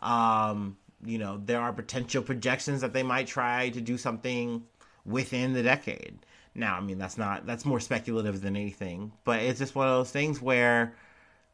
Um, 0.00 0.76
you 1.04 1.18
know, 1.18 1.40
there 1.44 1.60
are 1.60 1.72
potential 1.72 2.22
projections 2.22 2.80
that 2.82 2.92
they 2.92 3.02
might 3.02 3.26
try 3.26 3.70
to 3.70 3.80
do 3.80 3.98
something 3.98 4.62
within 5.04 5.52
the 5.52 5.62
decade. 5.62 6.18
Now, 6.54 6.76
I 6.76 6.80
mean, 6.80 6.98
that's 6.98 7.16
not 7.16 7.46
that's 7.46 7.64
more 7.64 7.80
speculative 7.80 8.40
than 8.40 8.56
anything, 8.56 9.12
but 9.24 9.40
it's 9.40 9.58
just 9.58 9.74
one 9.74 9.88
of 9.88 9.94
those 9.94 10.10
things 10.10 10.40
where 10.40 10.94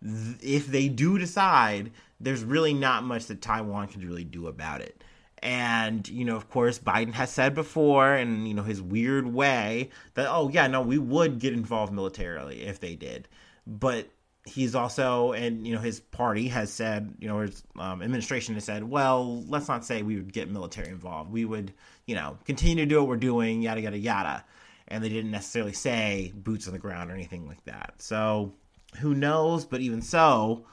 th- 0.02 0.36
if 0.42 0.66
they 0.66 0.88
do 0.88 1.18
decide, 1.18 1.92
there's 2.20 2.42
really 2.42 2.74
not 2.74 3.04
much 3.04 3.26
that 3.26 3.40
Taiwan 3.40 3.88
can 3.88 4.06
really 4.06 4.24
do 4.24 4.48
about 4.48 4.80
it. 4.80 5.04
And, 5.40 6.08
you 6.08 6.24
know, 6.24 6.34
of 6.34 6.50
course, 6.50 6.80
Biden 6.80 7.12
has 7.12 7.30
said 7.30 7.54
before, 7.54 8.12
and, 8.12 8.48
you 8.48 8.54
know, 8.54 8.64
his 8.64 8.82
weird 8.82 9.32
way, 9.32 9.90
that, 10.14 10.26
oh, 10.28 10.48
yeah, 10.48 10.66
no, 10.66 10.82
we 10.82 10.98
would 10.98 11.38
get 11.38 11.52
involved 11.52 11.92
militarily 11.92 12.62
if 12.62 12.80
they 12.80 12.96
did. 12.96 13.28
But 13.64 14.08
he's 14.44 14.74
also, 14.74 15.32
and, 15.32 15.64
you 15.64 15.74
know, 15.74 15.80
his 15.80 16.00
party 16.00 16.48
has 16.48 16.72
said, 16.72 17.14
you 17.20 17.28
know, 17.28 17.38
his 17.40 17.62
um, 17.78 18.02
administration 18.02 18.54
has 18.54 18.64
said, 18.64 18.82
well, 18.82 19.44
let's 19.44 19.68
not 19.68 19.84
say 19.84 20.02
we 20.02 20.16
would 20.16 20.32
get 20.32 20.50
military 20.50 20.88
involved. 20.88 21.30
We 21.30 21.44
would, 21.44 21.72
you 22.06 22.16
know, 22.16 22.36
continue 22.44 22.84
to 22.84 22.88
do 22.88 22.98
what 22.98 23.08
we're 23.08 23.16
doing, 23.16 23.62
yada, 23.62 23.80
yada, 23.80 23.98
yada. 23.98 24.44
And 24.88 25.04
they 25.04 25.08
didn't 25.08 25.30
necessarily 25.30 25.74
say 25.74 26.32
boots 26.34 26.66
on 26.66 26.72
the 26.72 26.78
ground 26.78 27.10
or 27.10 27.14
anything 27.14 27.46
like 27.46 27.62
that. 27.64 27.94
So 27.98 28.54
who 28.98 29.14
knows? 29.14 29.64
But 29.64 29.80
even 29.80 30.02
so, 30.02 30.64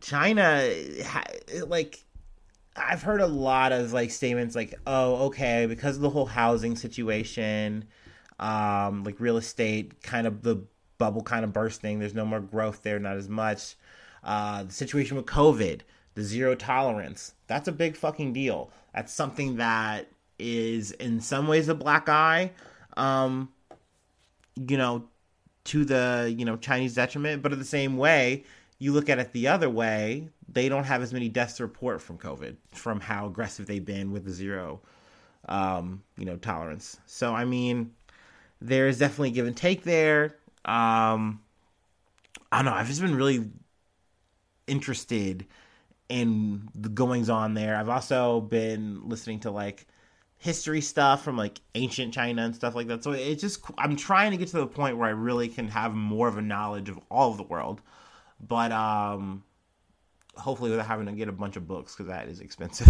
China, 0.00 0.68
like, 1.66 2.04
I've 2.76 3.02
heard 3.02 3.20
a 3.20 3.26
lot 3.26 3.72
of 3.72 3.92
like 3.92 4.10
statements 4.10 4.54
like, 4.54 4.74
"Oh, 4.86 5.26
okay, 5.26 5.66
because 5.66 5.96
of 5.96 6.02
the 6.02 6.10
whole 6.10 6.26
housing 6.26 6.76
situation, 6.76 7.84
um, 8.38 9.04
like 9.04 9.20
real 9.20 9.36
estate, 9.36 10.02
kind 10.02 10.26
of 10.26 10.42
the 10.42 10.64
bubble 10.98 11.22
kind 11.22 11.44
of 11.44 11.52
bursting. 11.52 11.98
There's 11.98 12.14
no 12.14 12.24
more 12.24 12.40
growth 12.40 12.82
there, 12.82 12.98
not 12.98 13.16
as 13.16 13.28
much. 13.28 13.76
Uh, 14.22 14.64
the 14.64 14.72
situation 14.72 15.16
with 15.16 15.26
COVID, 15.26 15.80
the 16.14 16.22
zero 16.22 16.54
tolerance, 16.54 17.34
that's 17.46 17.68
a 17.68 17.72
big 17.72 17.96
fucking 17.96 18.32
deal. 18.32 18.70
That's 18.94 19.12
something 19.12 19.56
that 19.56 20.08
is 20.38 20.92
in 20.92 21.20
some 21.20 21.46
ways 21.46 21.68
a 21.68 21.74
black 21.74 22.08
eye, 22.08 22.52
um, 22.96 23.50
you 24.56 24.76
know, 24.76 25.04
to 25.64 25.84
the 25.84 26.32
you 26.36 26.44
know 26.44 26.56
Chinese 26.56 26.94
detriment, 26.94 27.42
but 27.42 27.52
in 27.52 27.58
the 27.58 27.64
same 27.64 27.96
way, 27.96 28.44
you 28.78 28.92
look 28.92 29.08
at 29.08 29.18
it 29.18 29.32
the 29.32 29.48
other 29.48 29.70
way, 29.70 30.28
they 30.48 30.68
don't 30.68 30.84
have 30.84 31.02
as 31.02 31.12
many 31.12 31.28
deaths 31.28 31.54
to 31.54 31.64
report 31.64 32.00
from 32.02 32.18
COVID 32.18 32.56
from 32.72 33.00
how 33.00 33.26
aggressive 33.26 33.66
they've 33.66 33.84
been 33.84 34.12
with 34.12 34.24
the 34.24 34.30
zero, 34.30 34.80
um, 35.48 36.02
you 36.16 36.24
know, 36.24 36.36
tolerance. 36.36 36.98
So 37.06 37.34
I 37.34 37.44
mean, 37.44 37.92
there 38.60 38.88
is 38.88 38.98
definitely 38.98 39.30
give 39.30 39.46
and 39.46 39.56
take 39.56 39.82
there. 39.84 40.36
Um, 40.64 41.40
I 42.50 42.58
don't 42.58 42.66
know. 42.66 42.74
I've 42.74 42.88
just 42.88 43.00
been 43.00 43.16
really 43.16 43.50
interested 44.66 45.46
in 46.08 46.68
the 46.74 46.88
goings 46.88 47.28
on 47.28 47.54
there. 47.54 47.76
I've 47.76 47.88
also 47.88 48.40
been 48.40 49.08
listening 49.08 49.40
to 49.40 49.50
like 49.50 49.86
history 50.44 50.82
stuff 50.82 51.24
from 51.24 51.38
like 51.38 51.58
ancient 51.74 52.12
China 52.12 52.42
and 52.42 52.54
stuff 52.54 52.74
like 52.74 52.86
that. 52.88 53.02
So 53.02 53.12
it's 53.12 53.40
just 53.40 53.62
I'm 53.78 53.96
trying 53.96 54.30
to 54.32 54.36
get 54.36 54.48
to 54.48 54.58
the 54.58 54.66
point 54.66 54.98
where 54.98 55.08
I 55.08 55.12
really 55.12 55.48
can 55.48 55.68
have 55.68 55.94
more 55.94 56.28
of 56.28 56.36
a 56.36 56.42
knowledge 56.42 56.90
of 56.90 57.00
all 57.10 57.30
of 57.30 57.38
the 57.38 57.44
world. 57.44 57.80
But 58.40 58.70
um 58.70 59.42
hopefully 60.36 60.70
without 60.70 60.86
having 60.86 61.06
to 61.06 61.12
get 61.12 61.28
a 61.28 61.32
bunch 61.32 61.56
of 61.56 61.66
books 61.66 61.94
because 61.94 62.08
that 62.08 62.28
is 62.28 62.40
expensive. 62.40 62.88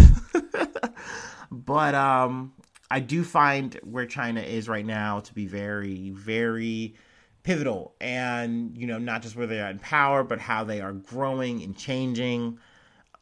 but 1.50 1.94
um, 1.94 2.52
I 2.90 3.00
do 3.00 3.23
find 3.23 3.78
where 3.84 4.06
China 4.06 4.40
is 4.40 4.68
right 4.68 4.84
now 4.84 5.20
to 5.20 5.34
be 5.34 5.46
very, 5.46 6.11
very 6.11 6.94
pivotal, 7.42 7.94
and 8.00 8.76
you 8.76 8.87
know, 8.87 8.99
not 8.99 9.23
just 9.23 9.37
where 9.37 9.46
they 9.46 9.61
are 9.61 9.70
in 9.70 9.78
power, 9.78 10.25
but 10.25 10.40
how 10.40 10.64
they 10.64 10.80
are 10.80 10.92
growing 10.92 11.62
and 11.62 11.76
changing. 11.76 12.58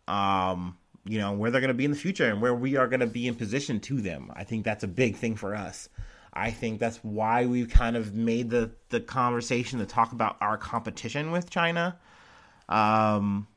Um, 0.08 0.76
you 1.04 1.18
know, 1.18 1.32
where 1.32 1.50
they're 1.50 1.60
going 1.60 1.68
to 1.68 1.74
be 1.74 1.84
in 1.84 1.90
the 1.90 1.96
future 1.96 2.30
and 2.30 2.40
where 2.40 2.54
we 2.54 2.76
are 2.76 2.86
going 2.86 3.00
to 3.00 3.06
be 3.06 3.26
in 3.26 3.34
position 3.34 3.80
to 3.80 4.00
them. 4.00 4.30
I 4.34 4.44
think 4.44 4.64
that's 4.64 4.84
a 4.84 4.88
big 4.88 5.16
thing 5.16 5.36
for 5.36 5.54
us. 5.54 5.88
I 6.32 6.50
think 6.50 6.78
that's 6.78 6.98
why 6.98 7.46
we've 7.46 7.68
kind 7.68 7.96
of 7.96 8.14
made 8.14 8.50
the 8.50 8.70
the 8.88 9.00
conversation 9.00 9.80
to 9.80 9.86
talk 9.86 10.12
about 10.12 10.36
our 10.40 10.56
competition 10.56 11.30
with 11.30 11.50
China. 11.50 11.98
Um, 12.68 13.48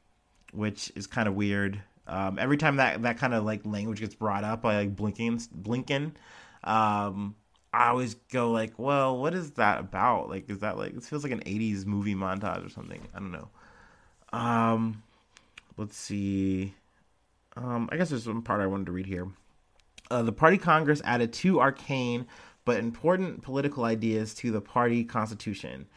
which 0.56 0.92
is 0.96 1.08
kind 1.08 1.28
of 1.28 1.36
weird. 1.36 1.82
Um, 2.08 2.40
every 2.40 2.58
time 2.58 2.78
that 2.78 3.02
that 3.04 3.18
kind 3.18 3.34
of 3.34 3.44
like 3.44 3.66
language 3.66 4.00
gets 4.00 4.16
brought 4.16 4.44
up 4.44 4.62
by 4.62 4.78
like 4.78 4.96
Blinken, 4.96 5.48
Blinken, 5.50 6.12
um, 6.64 7.36
I 7.74 7.90
always 7.90 8.16
go 8.32 8.52
like, 8.52 8.78
well, 8.78 9.18
what 9.18 9.34
is 9.34 9.52
that 9.52 9.80
about? 9.80 10.30
Like, 10.30 10.50
is 10.50 10.60
that 10.60 10.78
like 10.78 10.96
it 10.96 11.04
feels 11.04 11.24
like 11.24 11.34
an 11.34 11.42
'80s 11.42 11.86
movie 11.86 12.16
montage 12.16 12.66
or 12.66 12.70
something? 12.70 13.02
I 13.14 13.20
don't 13.20 13.32
know. 13.32 13.50
Um, 14.32 15.04
let's 15.78 15.98
see. 15.98 16.74
Um, 17.56 17.90
I 17.92 17.98
guess 17.98 18.10
there's 18.10 18.28
one 18.28 18.42
part 18.42 18.62
I 18.62 18.68
wanted 18.68 18.88
to 18.88 18.92
read 18.92 19.06
here. 19.06 19.28
Uh, 20.12 20.22
the 20.22 20.32
party 20.32 20.58
Congress 20.58 21.02
added 21.04 21.34
two 21.34 21.60
arcane 21.60 22.28
but 22.64 22.78
important 22.78 23.44
political 23.44 23.84
ideas 23.84 24.34
to 24.36 24.52
the 24.52 24.62
party 24.62 25.04
constitution: 25.04 25.88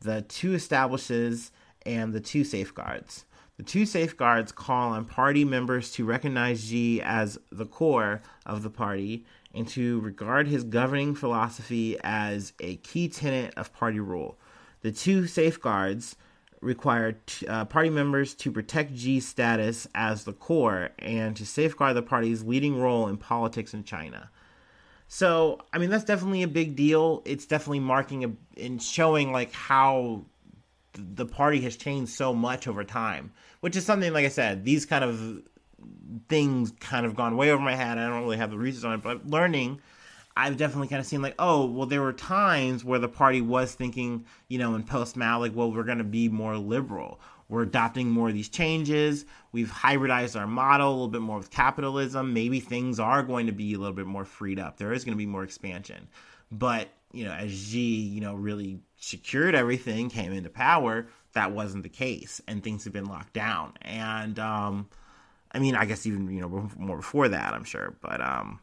the 0.00 0.22
two 0.22 0.54
establishes 0.54 1.52
and 1.84 2.12
the 2.12 2.20
two 2.20 2.44
safeguards. 2.44 3.24
The 3.56 3.64
two 3.64 3.86
safeguards 3.86 4.52
call 4.52 4.92
on 4.92 5.04
party 5.04 5.44
members 5.44 5.90
to 5.92 6.04
recognize 6.04 6.64
Xi 6.64 7.02
as 7.02 7.38
the 7.50 7.66
core 7.66 8.22
of 8.46 8.62
the 8.62 8.70
party 8.70 9.26
and 9.52 9.66
to 9.68 9.98
regard 10.00 10.46
his 10.46 10.62
governing 10.62 11.16
philosophy 11.16 11.96
as 12.04 12.52
a 12.60 12.76
key 12.76 13.08
tenet 13.08 13.52
of 13.56 13.74
party 13.74 13.98
rule. 13.98 14.38
The 14.82 14.92
two 14.92 15.26
safeguards 15.26 16.14
require 16.60 17.12
t- 17.26 17.46
uh, 17.46 17.64
party 17.64 17.90
members 17.90 18.34
to 18.34 18.50
protect 18.50 18.94
G's 18.94 19.26
status 19.26 19.86
as 19.94 20.24
the 20.24 20.32
core 20.32 20.90
and 20.98 21.36
to 21.36 21.46
safeguard 21.46 21.96
the 21.96 22.02
party's 22.02 22.42
leading 22.42 22.80
role 22.80 23.08
in 23.08 23.16
politics 23.16 23.74
in 23.74 23.84
China. 23.84 24.30
So, 25.06 25.60
I 25.72 25.78
mean, 25.78 25.90
that's 25.90 26.04
definitely 26.04 26.42
a 26.42 26.48
big 26.48 26.76
deal. 26.76 27.22
It's 27.24 27.46
definitely 27.46 27.80
marking 27.80 28.24
a, 28.24 28.32
and 28.62 28.82
showing 28.82 29.32
like 29.32 29.52
how 29.52 30.24
the 30.92 31.26
party 31.26 31.60
has 31.62 31.76
changed 31.76 32.12
so 32.12 32.34
much 32.34 32.66
over 32.66 32.84
time 32.84 33.32
which 33.60 33.76
is 33.76 33.84
something 33.84 34.12
like 34.12 34.24
I 34.24 34.28
said, 34.28 34.64
these 34.64 34.86
kind 34.86 35.04
of 35.04 35.42
things 36.28 36.72
kind 36.80 37.06
of 37.06 37.14
gone 37.14 37.36
way 37.36 37.50
over 37.50 37.62
my 37.62 37.74
head. 37.74 37.98
I 37.98 38.08
don't 38.08 38.22
really 38.22 38.36
have 38.36 38.50
the 38.50 38.58
reasons 38.58 38.84
on 38.84 38.94
it, 38.94 39.02
but 39.02 39.26
learning, 39.26 39.80
I've 40.38 40.56
definitely 40.56 40.86
kind 40.86 41.00
of 41.00 41.06
seen 41.06 41.20
like, 41.20 41.34
oh, 41.40 41.66
well, 41.66 41.86
there 41.86 42.00
were 42.00 42.12
times 42.12 42.84
where 42.84 43.00
the 43.00 43.08
party 43.08 43.40
was 43.40 43.74
thinking, 43.74 44.24
you 44.46 44.58
know, 44.58 44.76
in 44.76 44.84
post 44.84 45.16
Mao, 45.16 45.40
like, 45.40 45.54
well, 45.54 45.72
we're 45.72 45.82
going 45.82 45.98
to 45.98 46.04
be 46.04 46.28
more 46.28 46.56
liberal. 46.56 47.20
We're 47.48 47.62
adopting 47.62 48.10
more 48.10 48.28
of 48.28 48.34
these 48.34 48.48
changes. 48.48 49.24
We've 49.50 49.70
hybridized 49.70 50.38
our 50.38 50.46
model 50.46 50.88
a 50.88 50.92
little 50.92 51.08
bit 51.08 51.22
more 51.22 51.38
with 51.38 51.50
capitalism. 51.50 52.32
Maybe 52.32 52.60
things 52.60 53.00
are 53.00 53.24
going 53.24 53.46
to 53.46 53.52
be 53.52 53.74
a 53.74 53.78
little 53.78 53.96
bit 53.96 54.06
more 54.06 54.24
freed 54.24 54.60
up. 54.60 54.76
There 54.76 54.92
is 54.92 55.04
going 55.04 55.14
to 55.14 55.18
be 55.18 55.26
more 55.26 55.42
expansion. 55.42 56.06
But, 56.52 56.88
you 57.12 57.24
know, 57.24 57.32
as 57.32 57.50
Xi, 57.50 57.80
you 57.80 58.20
know, 58.20 58.34
really 58.34 58.78
secured 58.96 59.56
everything, 59.56 60.08
came 60.08 60.32
into 60.32 60.50
power, 60.50 61.08
that 61.32 61.50
wasn't 61.50 61.82
the 61.82 61.88
case 61.88 62.40
and 62.46 62.62
things 62.62 62.84
have 62.84 62.92
been 62.92 63.06
locked 63.06 63.32
down. 63.32 63.72
And 63.82 64.38
um, 64.38 64.88
I 65.52 65.58
mean, 65.58 65.74
I 65.74 65.84
guess 65.84 66.06
even 66.06 66.30
you 66.30 66.40
know 66.40 66.70
more 66.76 66.98
before 66.98 67.28
that, 67.28 67.54
I'm 67.54 67.64
sure, 67.64 67.96
but 68.00 68.20
um, 68.20 68.60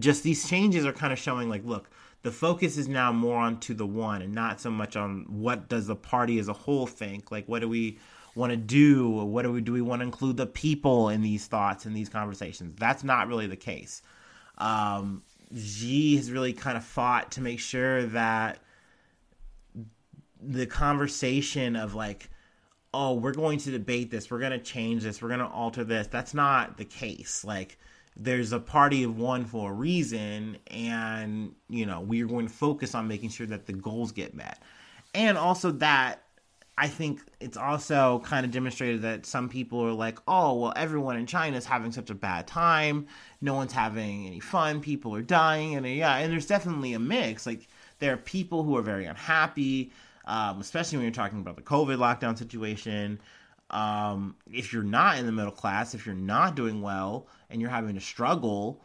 just 0.00 0.22
these 0.22 0.48
changes 0.48 0.84
are 0.84 0.92
kind 0.92 1.12
of 1.12 1.18
showing 1.18 1.48
like, 1.48 1.64
look, 1.64 1.90
the 2.22 2.32
focus 2.32 2.76
is 2.76 2.88
now 2.88 3.12
more 3.12 3.38
onto 3.38 3.74
the 3.74 3.86
one 3.86 4.22
and 4.22 4.34
not 4.34 4.60
so 4.60 4.70
much 4.70 4.96
on 4.96 5.26
what 5.28 5.68
does 5.68 5.86
the 5.86 5.96
party 5.96 6.38
as 6.38 6.48
a 6.48 6.52
whole 6.52 6.86
think. 6.86 7.30
Like, 7.30 7.46
what 7.46 7.60
do 7.60 7.68
we 7.68 7.98
want 8.34 8.50
to 8.50 8.56
do? 8.56 9.08
What 9.08 9.42
do 9.42 9.52
we 9.52 9.60
do? 9.60 9.72
We 9.72 9.82
want 9.82 10.00
to 10.00 10.04
include 10.04 10.36
the 10.36 10.46
people 10.46 11.08
in 11.08 11.22
these 11.22 11.46
thoughts 11.46 11.86
and 11.86 11.96
these 11.96 12.08
conversations. 12.08 12.74
That's 12.78 13.04
not 13.04 13.28
really 13.28 13.46
the 13.46 13.56
case. 13.56 14.02
Um, 14.58 15.22
has 15.52 16.30
really 16.30 16.52
kind 16.52 16.76
of 16.76 16.84
fought 16.84 17.32
to 17.32 17.40
make 17.40 17.60
sure 17.60 18.06
that 18.06 18.58
the 20.40 20.66
conversation 20.66 21.76
of 21.76 21.94
like 21.94 22.28
oh 22.92 23.14
we're 23.14 23.32
going 23.32 23.58
to 23.58 23.70
debate 23.70 24.10
this 24.10 24.30
we're 24.30 24.38
going 24.38 24.52
to 24.52 24.58
change 24.58 25.02
this 25.02 25.22
we're 25.22 25.28
going 25.28 25.40
to 25.40 25.46
alter 25.46 25.82
this 25.82 26.06
that's 26.08 26.34
not 26.34 26.76
the 26.76 26.84
case 26.84 27.44
like 27.44 27.78
there's 28.16 28.52
a 28.52 28.60
party 28.60 29.04
of 29.04 29.18
one 29.18 29.44
for 29.44 29.70
a 29.70 29.74
reason 29.74 30.56
and 30.68 31.54
you 31.68 31.84
know 31.84 32.00
we're 32.00 32.26
going 32.26 32.46
to 32.46 32.52
focus 32.52 32.94
on 32.94 33.06
making 33.06 33.28
sure 33.28 33.46
that 33.46 33.66
the 33.66 33.72
goals 33.72 34.12
get 34.12 34.34
met. 34.34 34.62
And 35.14 35.38
also 35.38 35.70
that 35.72 36.22
i 36.78 36.86
think 36.86 37.22
it's 37.40 37.56
also 37.56 38.20
kind 38.24 38.44
of 38.44 38.52
demonstrated 38.52 39.00
that 39.00 39.24
some 39.24 39.48
people 39.48 39.80
are 39.80 39.92
like 39.92 40.18
oh 40.28 40.54
well 40.54 40.72
everyone 40.76 41.16
in 41.16 41.24
china 41.24 41.56
is 41.56 41.64
having 41.64 41.92
such 41.92 42.10
a 42.10 42.14
bad 42.14 42.46
time. 42.46 43.06
No 43.40 43.54
one's 43.54 43.72
having 43.72 44.26
any 44.26 44.40
fun. 44.40 44.80
People 44.80 45.14
are 45.14 45.22
dying. 45.22 45.74
And 45.74 45.86
yeah 45.86 46.16
and 46.16 46.32
there's 46.32 46.46
definitely 46.46 46.94
a 46.94 46.98
mix. 46.98 47.46
Like 47.46 47.68
there 47.98 48.12
are 48.12 48.18
people 48.18 48.62
who 48.62 48.76
are 48.76 48.82
very 48.82 49.06
unhappy 49.06 49.92
um, 50.26 50.60
especially 50.60 50.98
when 50.98 51.04
you're 51.04 51.12
talking 51.12 51.38
about 51.38 51.56
the 51.56 51.62
COVID 51.62 51.98
lockdown 51.98 52.36
situation. 52.36 53.20
Um, 53.70 54.36
if 54.50 54.72
you're 54.72 54.82
not 54.82 55.18
in 55.18 55.26
the 55.26 55.32
middle 55.32 55.52
class, 55.52 55.94
if 55.94 56.06
you're 56.06 56.14
not 56.14 56.54
doing 56.54 56.82
well 56.82 57.26
and 57.50 57.60
you're 57.60 57.70
having 57.70 57.94
to 57.94 58.00
struggle, 58.00 58.80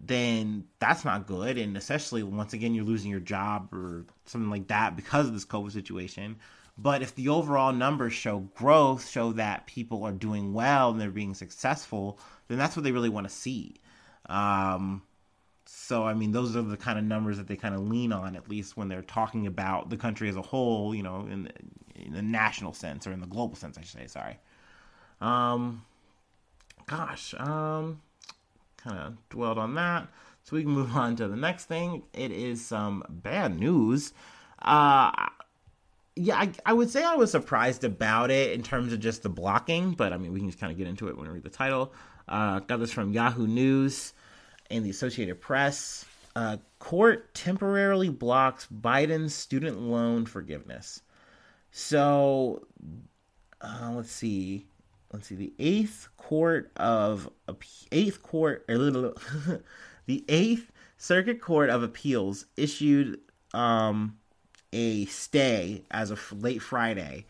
then 0.00 0.64
that's 0.78 1.04
not 1.04 1.26
good. 1.26 1.58
And 1.58 1.76
especially 1.76 2.22
once 2.22 2.52
again, 2.52 2.74
you're 2.74 2.84
losing 2.84 3.10
your 3.10 3.20
job 3.20 3.72
or 3.72 4.06
something 4.26 4.50
like 4.50 4.68
that 4.68 4.96
because 4.96 5.26
of 5.26 5.32
this 5.32 5.44
COVID 5.44 5.72
situation. 5.72 6.36
But 6.78 7.02
if 7.02 7.14
the 7.14 7.28
overall 7.28 7.72
numbers 7.72 8.12
show 8.12 8.38
growth, 8.54 9.08
show 9.08 9.32
that 9.32 9.66
people 9.66 10.04
are 10.04 10.12
doing 10.12 10.54
well 10.54 10.90
and 10.90 11.00
they're 11.00 11.10
being 11.10 11.34
successful, 11.34 12.18
then 12.48 12.56
that's 12.56 12.76
what 12.76 12.84
they 12.84 12.92
really 12.92 13.08
want 13.08 13.28
to 13.28 13.34
see. 13.34 13.74
Um, 14.26 15.02
so 15.72 16.02
I 16.02 16.14
mean, 16.14 16.32
those 16.32 16.56
are 16.56 16.62
the 16.62 16.76
kind 16.76 16.98
of 16.98 17.04
numbers 17.04 17.36
that 17.36 17.46
they 17.46 17.54
kind 17.54 17.76
of 17.76 17.82
lean 17.82 18.12
on, 18.12 18.34
at 18.34 18.48
least 18.48 18.76
when 18.76 18.88
they're 18.88 19.02
talking 19.02 19.46
about 19.46 19.88
the 19.88 19.96
country 19.96 20.28
as 20.28 20.34
a 20.34 20.42
whole. 20.42 20.92
You 20.92 21.04
know, 21.04 21.28
in 21.30 21.48
in 21.94 22.12
the 22.12 22.22
national 22.22 22.72
sense 22.72 23.06
or 23.06 23.12
in 23.12 23.20
the 23.20 23.26
global 23.28 23.54
sense, 23.54 23.78
I 23.78 23.82
should 23.82 24.00
say. 24.00 24.06
Sorry. 24.08 24.38
Um, 25.20 25.84
gosh, 26.86 27.34
um, 27.38 28.00
kind 28.78 28.98
of 28.98 29.28
dwelled 29.28 29.58
on 29.58 29.76
that. 29.76 30.08
So 30.42 30.56
we 30.56 30.62
can 30.64 30.72
move 30.72 30.96
on 30.96 31.14
to 31.16 31.28
the 31.28 31.36
next 31.36 31.66
thing. 31.66 32.02
It 32.14 32.32
is 32.32 32.64
some 32.64 33.04
bad 33.08 33.56
news. 33.56 34.12
Uh, 34.60 35.12
yeah, 36.16 36.36
I, 36.36 36.50
I 36.66 36.72
would 36.72 36.90
say 36.90 37.04
I 37.04 37.14
was 37.14 37.30
surprised 37.30 37.84
about 37.84 38.32
it 38.32 38.52
in 38.52 38.64
terms 38.64 38.92
of 38.92 38.98
just 38.98 39.22
the 39.22 39.28
blocking, 39.28 39.92
but 39.92 40.12
I 40.12 40.16
mean, 40.16 40.32
we 40.32 40.40
can 40.40 40.48
just 40.48 40.58
kind 40.58 40.72
of 40.72 40.78
get 40.78 40.88
into 40.88 41.06
it 41.06 41.16
when 41.16 41.28
we 41.28 41.34
read 41.34 41.44
the 41.44 41.48
title. 41.48 41.92
Uh, 42.28 42.58
got 42.58 42.80
this 42.80 42.90
from 42.90 43.12
Yahoo 43.12 43.46
News 43.46 44.14
and 44.70 44.84
the 44.84 44.90
Associated 44.90 45.40
Press. 45.40 46.04
Uh, 46.36 46.58
court 46.78 47.34
temporarily 47.34 48.08
blocks 48.08 48.66
Biden's 48.72 49.34
student 49.34 49.80
loan 49.80 50.26
forgiveness. 50.26 51.02
So, 51.72 52.66
uh, 53.60 53.92
let's 53.94 54.12
see. 54.12 54.66
Let's 55.12 55.26
see. 55.26 55.34
The 55.34 55.52
eighth 55.58 56.08
court 56.16 56.70
of 56.76 57.28
eighth 57.90 58.22
court, 58.22 58.64
the 58.68 60.24
eighth 60.28 60.70
circuit 60.98 61.40
court 61.40 61.68
of 61.68 61.82
appeals 61.82 62.46
issued 62.56 63.18
um, 63.52 64.16
a 64.72 65.06
stay 65.06 65.82
as 65.90 66.12
of 66.12 66.42
late 66.42 66.62
Friday, 66.62 67.26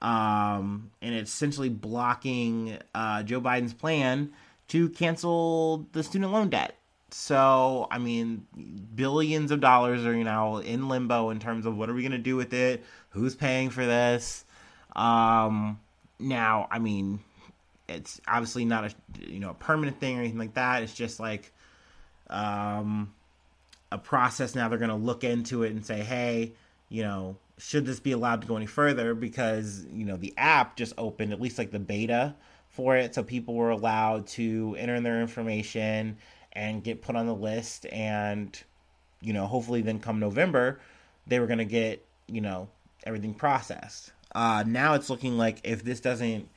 um, 0.00 0.90
and 1.02 1.14
it's 1.14 1.32
essentially 1.32 1.68
blocking 1.68 2.78
uh, 2.94 3.22
Joe 3.24 3.42
Biden's 3.42 3.74
plan 3.74 4.32
to 4.72 4.88
cancel 4.88 5.86
the 5.92 6.02
student 6.02 6.32
loan 6.32 6.48
debt. 6.48 6.74
So, 7.10 7.88
I 7.90 7.98
mean, 7.98 8.46
billions 8.94 9.50
of 9.50 9.60
dollars 9.60 10.06
are 10.06 10.16
you 10.16 10.24
know 10.24 10.58
in 10.58 10.88
limbo 10.88 11.28
in 11.28 11.40
terms 11.40 11.66
of 11.66 11.76
what 11.76 11.90
are 11.90 11.94
we 11.94 12.00
going 12.00 12.12
to 12.12 12.18
do 12.18 12.36
with 12.36 12.54
it? 12.54 12.82
Who's 13.10 13.36
paying 13.36 13.68
for 13.68 13.84
this? 13.84 14.46
Um, 14.96 15.78
now, 16.18 16.68
I 16.70 16.78
mean, 16.78 17.20
it's 17.86 18.18
obviously 18.26 18.64
not 18.64 18.84
a 18.84 18.94
you 19.20 19.40
know 19.40 19.50
a 19.50 19.54
permanent 19.54 20.00
thing 20.00 20.16
or 20.16 20.20
anything 20.20 20.38
like 20.38 20.54
that. 20.54 20.82
It's 20.82 20.94
just 20.94 21.20
like 21.20 21.52
um, 22.30 23.12
a 23.90 23.98
process. 23.98 24.54
Now 24.54 24.70
they're 24.70 24.78
going 24.78 24.88
to 24.88 24.96
look 24.96 25.22
into 25.22 25.64
it 25.64 25.72
and 25.72 25.84
say, 25.84 26.00
hey, 26.00 26.52
you 26.88 27.02
know, 27.02 27.36
should 27.58 27.84
this 27.84 28.00
be 28.00 28.12
allowed 28.12 28.40
to 28.40 28.46
go 28.46 28.56
any 28.56 28.64
further? 28.64 29.14
Because 29.14 29.84
you 29.92 30.06
know 30.06 30.16
the 30.16 30.32
app 30.38 30.76
just 30.76 30.94
opened, 30.96 31.34
at 31.34 31.42
least 31.42 31.58
like 31.58 31.72
the 31.72 31.78
beta 31.78 32.36
for 32.72 32.96
it. 32.96 33.14
So 33.14 33.22
people 33.22 33.54
were 33.54 33.70
allowed 33.70 34.26
to 34.28 34.74
enter 34.78 34.94
in 34.94 35.02
their 35.02 35.20
information 35.20 36.16
and 36.52 36.82
get 36.82 37.02
put 37.02 37.16
on 37.16 37.26
the 37.26 37.34
list. 37.34 37.86
And, 37.92 38.58
you 39.20 39.32
know, 39.32 39.46
hopefully 39.46 39.82
then 39.82 40.00
come 40.00 40.18
November, 40.18 40.80
they 41.26 41.38
were 41.38 41.46
going 41.46 41.58
to 41.58 41.64
get, 41.64 42.04
you 42.26 42.40
know, 42.40 42.68
everything 43.04 43.34
processed. 43.34 44.12
Uh, 44.34 44.64
now 44.66 44.94
it's 44.94 45.10
looking 45.10 45.36
like 45.36 45.60
if 45.64 45.84
this 45.84 46.00
doesn't 46.00 46.48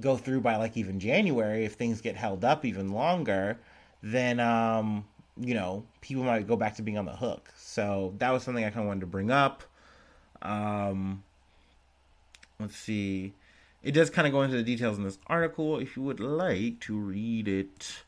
go 0.00 0.16
through 0.16 0.40
by 0.40 0.56
like 0.56 0.76
even 0.76 0.98
January, 0.98 1.64
if 1.64 1.74
things 1.74 2.00
get 2.00 2.16
held 2.16 2.44
up 2.44 2.64
even 2.64 2.92
longer, 2.92 3.58
then, 4.02 4.40
um, 4.40 5.04
you 5.36 5.54
know, 5.54 5.84
people 6.00 6.24
might 6.24 6.46
go 6.46 6.56
back 6.56 6.76
to 6.76 6.82
being 6.82 6.96
on 6.96 7.04
the 7.04 7.16
hook. 7.16 7.52
So 7.56 8.14
that 8.18 8.30
was 8.30 8.42
something 8.42 8.64
I 8.64 8.70
kind 8.70 8.80
of 8.80 8.86
wanted 8.86 9.00
to 9.00 9.06
bring 9.06 9.30
up. 9.30 9.62
Um, 10.40 11.22
let's 12.58 12.76
see 12.76 13.34
it 13.82 13.92
does 13.92 14.10
kind 14.10 14.26
of 14.26 14.32
go 14.32 14.42
into 14.42 14.56
the 14.56 14.62
details 14.62 14.98
in 14.98 15.04
this 15.04 15.18
article 15.26 15.78
if 15.78 15.96
you 15.96 16.02
would 16.02 16.20
like 16.20 16.80
to 16.80 16.98
read 16.98 17.48
it. 17.48 18.02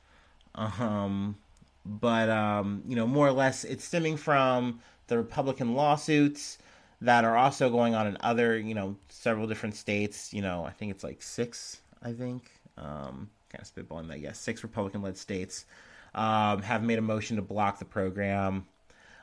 Um, 0.55 1.37
but 1.85 2.29
um, 2.29 2.83
you 2.87 2.96
know, 2.96 3.07
more 3.07 3.27
or 3.27 3.33
less, 3.33 3.64
it's 3.64 3.85
stemming 3.85 4.16
from 4.16 4.81
the 5.07 5.16
Republican 5.16 5.75
lawsuits 5.75 6.59
that 7.01 7.25
are 7.25 7.37
also 7.37 7.68
going 7.70 7.94
on 7.94 8.07
in 8.07 8.16
other, 8.20 8.59
you 8.59 8.75
know, 8.75 8.96
several 9.09 9.46
different 9.46 9.75
states. 9.75 10.33
You 10.33 10.42
know, 10.42 10.64
I 10.64 10.70
think 10.70 10.90
it's 10.90 11.03
like 11.03 11.23
six. 11.23 11.81
I 12.03 12.12
think 12.12 12.51
um, 12.77 13.31
kind 13.51 13.62
of 13.62 13.68
spitballing 13.68 14.09
that. 14.09 14.20
Yes, 14.20 14.38
six 14.38 14.62
Republican-led 14.62 15.16
states 15.16 15.66
um, 16.14 16.62
have 16.62 16.83
made 16.83 16.99
a 16.99 17.03
motion 17.03 17.37
to 17.37 17.42
block 17.42 17.79
the 17.79 17.85
program. 17.85 18.66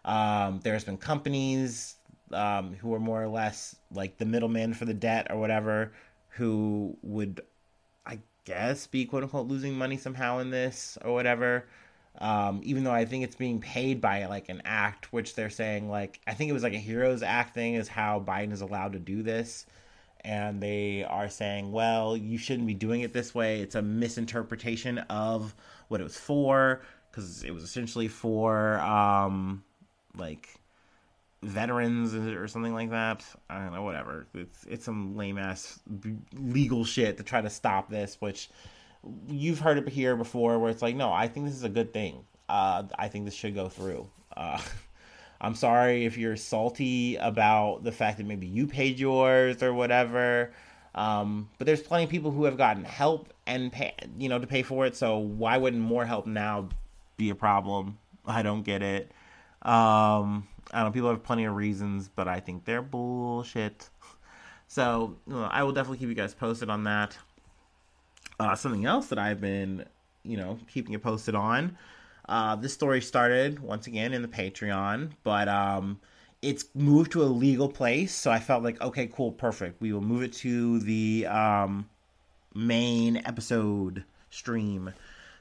Um, 0.05 0.59
there's 0.63 0.83
been 0.83 0.97
companies 0.97 1.95
um, 2.31 2.75
who 2.75 2.93
are 2.93 2.99
more 2.99 3.21
or 3.21 3.27
less 3.27 3.75
like 3.91 4.17
the 4.17 4.25
middlemen 4.25 4.73
for 4.73 4.85
the 4.85 4.93
debt 4.93 5.27
or 5.29 5.37
whatever 5.37 5.91
who 6.29 6.97
would, 7.01 7.41
I 8.05 8.19
guess, 8.45 8.87
be 8.87 9.05
quote 9.05 9.23
unquote 9.23 9.47
losing 9.47 9.77
money 9.77 9.97
somehow 9.97 10.39
in 10.39 10.49
this 10.49 10.97
or 11.03 11.13
whatever. 11.13 11.65
Um, 12.19 12.61
even 12.63 12.83
though 12.83 12.91
I 12.91 13.05
think 13.05 13.23
it's 13.23 13.35
being 13.35 13.61
paid 13.61 14.01
by 14.01 14.25
like 14.25 14.49
an 14.49 14.61
act, 14.65 15.13
which 15.13 15.35
they're 15.35 15.49
saying 15.49 15.89
like 15.89 16.19
I 16.27 16.33
think 16.33 16.49
it 16.49 16.53
was 16.53 16.63
like 16.63 16.73
a 16.73 16.77
Heroes 16.77 17.23
Act 17.23 17.53
thing 17.53 17.75
is 17.75 17.87
how 17.87 18.19
Biden 18.19 18.51
is 18.51 18.61
allowed 18.61 18.93
to 18.93 18.99
do 18.99 19.23
this, 19.23 19.65
and 20.21 20.61
they 20.61 21.03
are 21.05 21.29
saying, 21.29 21.71
well, 21.71 22.17
you 22.17 22.37
shouldn't 22.37 22.67
be 22.67 22.73
doing 22.73 23.01
it 23.01 23.13
this 23.13 23.33
way. 23.33 23.61
It's 23.61 23.75
a 23.75 23.81
misinterpretation 23.81 24.97
of 25.09 25.55
what 25.87 26.01
it 26.01 26.03
was 26.03 26.17
for 26.17 26.81
because 27.09 27.43
it 27.43 27.51
was 27.51 27.63
essentially 27.63 28.07
for 28.07 28.79
um, 28.79 29.63
like 30.17 30.58
veterans 31.41 32.13
or 32.13 32.47
something 32.47 32.73
like 32.73 32.89
that. 32.91 33.25
I 33.49 33.59
don't 33.59 33.73
know, 33.73 33.83
whatever. 33.83 34.27
It's 34.33 34.65
it's 34.65 34.85
some 34.85 35.15
lame 35.15 35.37
ass 35.37 35.79
legal 36.33 36.83
shit 36.83 37.17
to 37.17 37.23
try 37.23 37.41
to 37.41 37.49
stop 37.49 37.89
this, 37.89 38.17
which 38.19 38.49
you've 39.27 39.59
heard 39.59 39.77
it 39.77 39.87
here 39.87 40.15
before, 40.15 40.59
where 40.59 40.69
it's 40.69 40.81
like, 40.81 40.95
no, 40.95 41.11
I 41.11 41.27
think 41.27 41.45
this 41.45 41.55
is 41.55 41.63
a 41.63 41.69
good 41.69 41.93
thing. 41.93 42.25
Uh, 42.47 42.83
I 42.97 43.07
think 43.07 43.25
this 43.25 43.33
should 43.33 43.55
go 43.55 43.69
through. 43.69 44.07
Uh, 44.35 44.61
I'm 45.41 45.55
sorry 45.55 46.05
if 46.05 46.17
you're 46.17 46.35
salty 46.35 47.15
about 47.15 47.83
the 47.83 47.93
fact 47.93 48.17
that 48.17 48.25
maybe 48.25 48.45
you 48.45 48.67
paid 48.67 48.99
yours 48.99 49.63
or 49.63 49.73
whatever. 49.73 50.51
Um, 50.95 51.49
but 51.57 51.65
there's 51.65 51.81
plenty 51.81 52.03
of 52.03 52.09
people 52.09 52.31
who 52.31 52.43
have 52.43 52.57
gotten 52.57 52.83
help 52.83 53.33
and 53.47 53.71
pay, 53.71 53.93
you 54.17 54.27
know, 54.27 54.39
to 54.39 54.47
pay 54.47 54.63
for 54.63 54.85
it. 54.85 54.97
So 54.97 55.17
why 55.17 55.57
wouldn't 55.57 55.81
more 55.81 56.05
help 56.05 56.27
now 56.27 56.67
be 57.15 57.29
a 57.29 57.35
problem? 57.35 57.97
I 58.25 58.41
don't 58.41 58.63
get 58.63 58.81
it. 58.81 59.11
Um, 59.61 60.47
I 60.71 60.77
don't 60.77 60.85
know. 60.85 60.91
People 60.91 61.09
have 61.09 61.23
plenty 61.23 61.45
of 61.45 61.55
reasons, 61.55 62.09
but 62.13 62.27
I 62.27 62.39
think 62.39 62.65
they're 62.65 62.81
bullshit. 62.81 63.89
So 64.71 65.17
you 65.25 65.33
know, 65.33 65.49
I 65.51 65.63
will 65.63 65.71
definitely 65.71 65.97
keep 65.97 66.09
you 66.09 66.13
guys 66.13 66.35
posted 66.35 66.69
on 66.69 66.83
that. 66.83 67.17
Uh, 68.39 68.53
something 68.53 68.85
else 68.85 69.07
that 69.07 69.17
I've 69.17 69.41
been, 69.41 69.83
you 70.21 70.37
know, 70.37 70.59
keeping 70.71 70.93
you 70.93 70.99
posted 70.99 71.33
on. 71.33 71.75
Uh, 72.27 72.55
this 72.55 72.71
story 72.71 73.01
started 73.01 73.59
once 73.59 73.87
again 73.87 74.13
in 74.13 74.21
the 74.21 74.27
Patreon, 74.27 75.09
but 75.23 75.47
um, 75.49 75.99
it's 76.43 76.65
moved 76.75 77.13
to 77.13 77.23
a 77.23 77.25
legal 77.25 77.67
place. 77.67 78.13
So 78.13 78.29
I 78.29 78.39
felt 78.39 78.63
like, 78.63 78.79
okay, 78.79 79.07
cool, 79.07 79.31
perfect. 79.31 79.81
We 79.81 79.91
will 79.91 80.01
move 80.01 80.21
it 80.21 80.33
to 80.33 80.77
the 80.81 81.25
um, 81.25 81.89
main 82.53 83.17
episode 83.25 84.03
stream. 84.29 84.93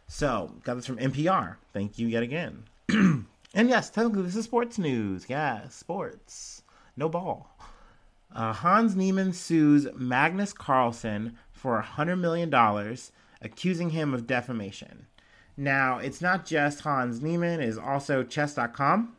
So 0.06 0.54
got 0.64 0.76
this 0.76 0.86
from 0.86 0.96
NPR. 0.96 1.56
Thank 1.74 1.98
you 1.98 2.06
yet 2.06 2.22
again. 2.22 2.64
And 3.54 3.68
yes, 3.68 3.90
technically 3.90 4.22
this 4.22 4.36
is 4.36 4.44
sports 4.44 4.78
news. 4.78 5.26
Yeah, 5.28 5.68
sports. 5.68 6.62
No 6.96 7.08
ball. 7.08 7.56
Uh, 8.34 8.52
Hans 8.52 8.94
Niemann 8.94 9.32
sues 9.32 9.86
Magnus 9.94 10.52
Carlsen 10.52 11.38
for 11.50 11.82
$100 11.82 12.20
million, 12.20 12.52
accusing 13.40 13.90
him 13.90 14.12
of 14.12 14.26
defamation. 14.26 15.06
Now, 15.56 15.98
it's 15.98 16.20
not 16.20 16.46
just 16.46 16.80
Hans 16.82 17.20
Niemann, 17.20 17.60
it's 17.60 17.78
also 17.78 18.22
chess.com. 18.22 19.16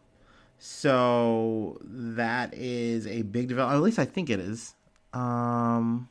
So 0.58 1.80
that 1.82 2.54
is 2.54 3.08
a 3.08 3.24
big 3.24 3.48
development. 3.48 3.78
At 3.78 3.84
least 3.84 4.00
I 4.00 4.06
think 4.06 4.30
it 4.30 4.40
is. 4.40 4.76
Um, 5.14 6.10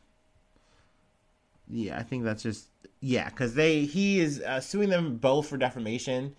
yeah, 1.68 1.98
I 1.98 2.02
think 2.02 2.24
that's 2.24 2.42
just 2.42 2.68
yeah, 3.00 3.28
because 3.28 3.54
they 3.54 3.84
he 3.84 4.20
is 4.20 4.40
uh, 4.40 4.60
suing 4.60 4.88
them 4.88 5.18
both 5.18 5.48
for 5.48 5.56
defamation 5.56 6.34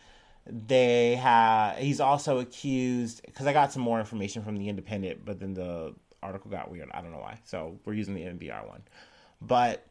they 0.51 1.15
have 1.15 1.77
he's 1.77 1.99
also 1.99 2.39
accused 2.39 3.21
because 3.25 3.45
i 3.45 3.53
got 3.53 3.71
some 3.71 3.81
more 3.81 3.99
information 3.99 4.41
from 4.43 4.57
the 4.57 4.67
independent 4.67 5.23
but 5.23 5.39
then 5.39 5.53
the 5.53 5.93
article 6.21 6.51
got 6.51 6.71
weird. 6.71 6.89
I 6.93 7.01
don't 7.01 7.11
know 7.11 7.19
why. 7.19 7.39
So 7.45 7.79
we're 7.85 7.93
using 7.93 8.15
the 8.15 8.21
npr 8.21 8.67
one. 8.67 8.83
But 9.41 9.85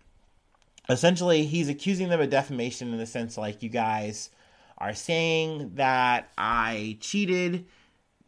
essentially 0.88 1.44
he's 1.44 1.68
accusing 1.68 2.09
them 2.09 2.21
of 2.21 2.31
defamation 2.31 2.92
in 2.92 2.99
the 2.99 3.07
sense 3.07 3.37
like 3.37 3.62
you 3.62 3.68
guys 3.68 4.31
are 4.79 4.94
saying 4.94 5.73
that 5.75 6.31
i 6.38 6.97
cheated. 7.01 7.66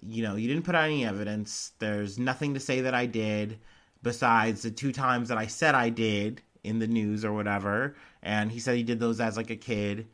You 0.03 0.23
know 0.23 0.37
you 0.37 0.49
didn't 0.49 0.65
put 0.65 0.75
out 0.75 0.85
any 0.85 1.05
evidence. 1.05 1.73
There's 1.79 2.19
nothing 2.19 2.55
to 2.55 2.61
say 2.61 2.83
that 2.83 2.95
i 2.95 3.07
did 3.07 3.59
besides 4.03 4.63
the 4.63 4.71
two 4.71 4.93
times 4.93 5.29
that 5.29 5.39
i 5.39 5.47
said 5.47 5.75
i 5.75 5.91
did 5.91 6.43
in 6.65 6.79
the 6.79 6.87
news 6.87 7.25
or 7.25 7.33
whatever. 7.33 7.97
And 8.23 8.51
he 8.51 8.61
said 8.61 8.77
he 8.77 8.83
did 8.83 9.01
those 9.01 9.21
as 9.21 9.37
like 9.37 9.51
a 9.51 9.57
kid. 9.57 10.07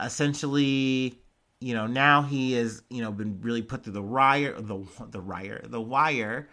Essentially 0.00 1.18
you 1.62 1.74
know, 1.74 1.86
now 1.86 2.22
he 2.22 2.52
has, 2.54 2.82
you 2.90 3.02
know, 3.02 3.12
been 3.12 3.40
really 3.40 3.62
put 3.62 3.84
through 3.84 3.92
the 3.92 4.02
wire, 4.02 4.60
the 4.60 4.84
the 5.10 5.20
wire, 5.20 5.62
the 5.64 5.80
wire, 5.80 6.48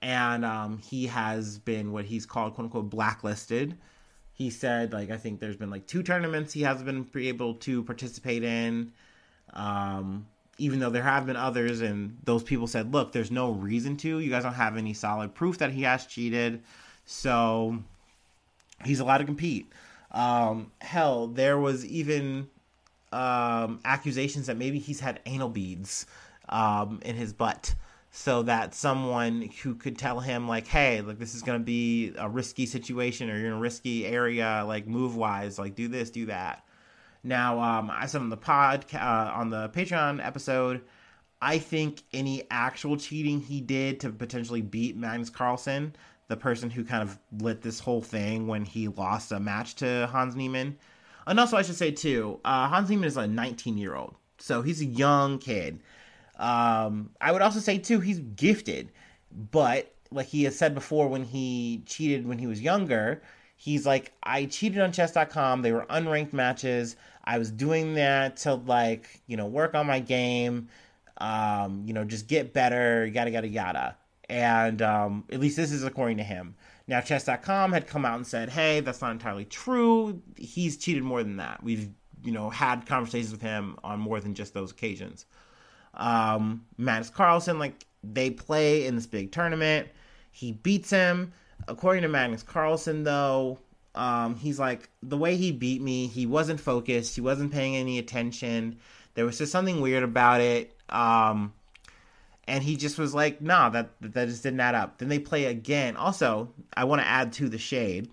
and 0.00 0.44
um, 0.44 0.78
he 0.78 1.06
has 1.06 1.58
been 1.58 1.92
what 1.92 2.06
he's 2.06 2.24
called 2.24 2.54
quote 2.54 2.64
unquote 2.64 2.90
blacklisted. 2.90 3.76
He 4.32 4.50
said, 4.50 4.92
like, 4.92 5.10
I 5.10 5.16
think 5.16 5.38
there's 5.38 5.56
been 5.56 5.70
like 5.70 5.86
two 5.86 6.02
tournaments 6.02 6.52
he 6.52 6.62
hasn't 6.62 6.86
been 6.86 7.06
able 7.22 7.54
to 7.54 7.84
participate 7.84 8.42
in. 8.42 8.92
Um, 9.52 10.26
even 10.58 10.78
though 10.78 10.90
there 10.90 11.02
have 11.02 11.26
been 11.26 11.36
others, 11.36 11.80
and 11.80 12.16
those 12.24 12.42
people 12.42 12.66
said, 12.66 12.92
"Look, 12.92 13.12
there's 13.12 13.30
no 13.30 13.50
reason 13.50 13.96
to. 13.98 14.18
You 14.18 14.30
guys 14.30 14.44
don't 14.44 14.54
have 14.54 14.76
any 14.76 14.94
solid 14.94 15.34
proof 15.34 15.58
that 15.58 15.72
he 15.72 15.82
has 15.82 16.06
cheated, 16.06 16.62
so 17.04 17.82
he's 18.84 19.00
allowed 19.00 19.18
to 19.18 19.24
compete." 19.24 19.70
Um, 20.10 20.70
hell, 20.80 21.26
there 21.26 21.58
was 21.58 21.84
even 21.84 22.48
um, 23.14 23.80
accusations 23.84 24.46
that 24.48 24.56
maybe 24.56 24.78
he's 24.78 25.00
had 25.00 25.20
anal 25.26 25.48
beads 25.48 26.06
um, 26.48 27.00
in 27.04 27.14
his 27.16 27.32
butt 27.32 27.74
so 28.10 28.42
that 28.42 28.74
someone 28.74 29.50
who 29.62 29.74
could 29.74 29.98
tell 29.98 30.20
him 30.20 30.46
like 30.46 30.66
hey 30.66 31.00
like 31.00 31.18
this 31.18 31.34
is 31.34 31.42
going 31.42 31.58
to 31.58 31.64
be 31.64 32.12
a 32.18 32.28
risky 32.28 32.66
situation 32.66 33.30
or 33.30 33.36
you're 33.36 33.48
in 33.48 33.52
a 33.54 33.58
risky 33.58 34.06
area 34.06 34.64
like 34.66 34.86
move 34.86 35.16
wise 35.16 35.58
like 35.58 35.74
do 35.74 35.88
this 35.88 36.10
do 36.10 36.26
that. 36.26 36.64
Now 37.22 37.58
um, 37.60 37.90
i 37.90 38.06
said 38.06 38.20
on 38.20 38.30
the 38.30 38.36
pod 38.36 38.84
uh, 38.94 39.32
on 39.34 39.50
the 39.50 39.68
patreon 39.70 40.24
episode 40.24 40.82
i 41.40 41.58
think 41.58 42.02
any 42.12 42.44
actual 42.50 42.96
cheating 42.96 43.40
he 43.40 43.60
did 43.60 44.00
to 44.00 44.10
potentially 44.10 44.60
beat 44.60 44.96
magnus 44.96 45.30
carlsen 45.30 45.94
the 46.28 46.36
person 46.36 46.70
who 46.70 46.84
kind 46.84 47.02
of 47.02 47.18
lit 47.40 47.62
this 47.62 47.80
whole 47.80 48.02
thing 48.02 48.46
when 48.46 48.64
he 48.64 48.88
lost 48.88 49.32
a 49.32 49.40
match 49.40 49.74
to 49.76 50.06
hans 50.12 50.36
niemann 50.36 50.76
and 51.26 51.40
also 51.40 51.56
i 51.56 51.62
should 51.62 51.76
say 51.76 51.90
too 51.90 52.40
uh, 52.44 52.68
hans 52.68 52.88
niemann 52.88 53.06
is 53.06 53.16
a 53.16 53.26
19 53.26 53.78
year 53.78 53.94
old 53.94 54.14
so 54.38 54.62
he's 54.62 54.80
a 54.80 54.86
young 54.86 55.38
kid 55.38 55.80
um, 56.36 57.10
I 57.20 57.32
would 57.32 57.42
also 57.42 57.60
say 57.60 57.78
too 57.78 58.00
he's 58.00 58.18
gifted, 58.18 58.90
but 59.50 59.92
like 60.10 60.26
he 60.26 60.44
has 60.44 60.56
said 60.56 60.74
before, 60.74 61.08
when 61.08 61.24
he 61.24 61.82
cheated 61.86 62.26
when 62.26 62.38
he 62.38 62.46
was 62.46 62.60
younger, 62.60 63.22
he's 63.56 63.86
like 63.86 64.12
I 64.22 64.46
cheated 64.46 64.80
on 64.80 64.92
chess.com. 64.92 65.62
They 65.62 65.72
were 65.72 65.86
unranked 65.86 66.32
matches. 66.32 66.96
I 67.24 67.38
was 67.38 67.50
doing 67.50 67.94
that 67.94 68.36
to 68.38 68.54
like 68.54 69.22
you 69.26 69.36
know 69.36 69.46
work 69.46 69.74
on 69.74 69.86
my 69.86 70.00
game, 70.00 70.68
um, 71.18 71.82
you 71.86 71.94
know 71.94 72.04
just 72.04 72.26
get 72.26 72.52
better, 72.52 73.06
yada 73.06 73.30
yada 73.30 73.48
yada. 73.48 73.96
And 74.28 74.82
um, 74.82 75.24
at 75.30 75.38
least 75.38 75.56
this 75.56 75.70
is 75.70 75.84
according 75.84 76.16
to 76.16 76.24
him. 76.24 76.56
Now, 76.86 77.00
chess.com 77.00 77.72
had 77.72 77.86
come 77.86 78.04
out 78.04 78.16
and 78.16 78.26
said, 78.26 78.50
hey, 78.50 78.80
that's 78.80 79.00
not 79.00 79.12
entirely 79.12 79.46
true. 79.46 80.22
He's 80.36 80.76
cheated 80.76 81.02
more 81.02 81.22
than 81.22 81.36
that. 81.36 81.62
We've, 81.62 81.88
you 82.22 82.32
know, 82.32 82.50
had 82.50 82.86
conversations 82.86 83.32
with 83.32 83.40
him 83.40 83.78
on 83.82 84.00
more 84.00 84.20
than 84.20 84.34
just 84.34 84.52
those 84.52 84.70
occasions 84.70 85.24
um, 85.96 86.64
Magnus 86.76 87.10
Carlsen, 87.10 87.58
like 87.58 87.86
they 88.02 88.30
play 88.30 88.86
in 88.86 88.96
this 88.96 89.06
big 89.06 89.32
tournament. 89.32 89.88
He 90.30 90.52
beats 90.52 90.90
him. 90.90 91.32
According 91.68 92.02
to 92.02 92.08
Magnus 92.08 92.42
Carlsen, 92.42 93.04
though, 93.04 93.58
um, 93.94 94.34
he's 94.34 94.58
like 94.58 94.90
the 95.02 95.16
way 95.16 95.36
he 95.36 95.52
beat 95.52 95.80
me. 95.80 96.08
He 96.08 96.26
wasn't 96.26 96.60
focused. 96.60 97.14
He 97.14 97.20
wasn't 97.20 97.52
paying 97.52 97.76
any 97.76 97.98
attention. 97.98 98.78
There 99.14 99.24
was 99.24 99.38
just 99.38 99.52
something 99.52 99.80
weird 99.80 100.02
about 100.02 100.40
it. 100.40 100.76
Um, 100.88 101.54
and 102.46 102.62
he 102.62 102.76
just 102.76 102.98
was 102.98 103.14
like, 103.14 103.40
"Nah, 103.40 103.70
that 103.70 103.90
that 104.00 104.28
just 104.28 104.42
didn't 104.42 104.60
add 104.60 104.74
up." 104.74 104.98
Then 104.98 105.08
they 105.08 105.18
play 105.18 105.46
again. 105.46 105.96
Also, 105.96 106.52
I 106.76 106.84
want 106.84 107.02
to 107.02 107.08
add 107.08 107.32
to 107.34 107.48
the 107.48 107.58
shade. 107.58 108.10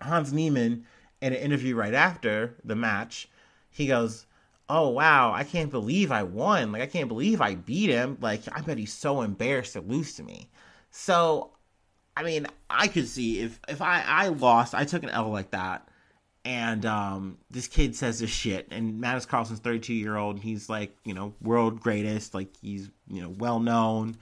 Hans 0.00 0.32
Niemann, 0.32 0.84
in 1.20 1.32
an 1.32 1.38
interview 1.38 1.74
right 1.74 1.94
after 1.94 2.56
the 2.64 2.76
match, 2.76 3.28
he 3.70 3.86
goes, 3.86 4.26
oh 4.68 4.88
wow, 4.88 5.32
I 5.32 5.44
can't 5.44 5.70
believe 5.70 6.10
I 6.10 6.22
won. 6.22 6.72
Like 6.72 6.82
I 6.82 6.86
can't 6.86 7.08
believe 7.08 7.40
I 7.40 7.54
beat 7.54 7.90
him. 7.90 8.18
Like 8.20 8.42
I 8.52 8.60
bet 8.60 8.78
he's 8.78 8.92
so 8.92 9.22
embarrassed 9.22 9.74
to 9.74 9.80
lose 9.80 10.14
to 10.14 10.22
me. 10.22 10.48
So 10.90 11.50
I 12.16 12.22
mean, 12.22 12.46
I 12.70 12.88
could 12.88 13.08
see 13.08 13.40
if 13.40 13.60
if 13.68 13.82
I 13.82 14.02
I 14.06 14.28
lost, 14.28 14.74
I 14.74 14.84
took 14.84 15.02
an 15.02 15.10
L 15.10 15.30
like 15.30 15.50
that, 15.50 15.88
and 16.46 16.86
um, 16.86 17.38
this 17.50 17.66
kid 17.66 17.96
says 17.96 18.20
this 18.20 18.30
shit, 18.30 18.68
and 18.70 19.00
Magnus 19.00 19.26
Carlsen's 19.26 19.58
thirty 19.58 19.80
two 19.80 19.94
year 19.94 20.16
old, 20.16 20.36
and 20.36 20.44
he's 20.44 20.68
like 20.68 20.96
you 21.04 21.12
know 21.12 21.34
world 21.42 21.80
greatest, 21.80 22.34
like 22.34 22.56
he's 22.62 22.88
you 23.08 23.20
know 23.20 23.30
well 23.30 23.58
known. 23.58 24.16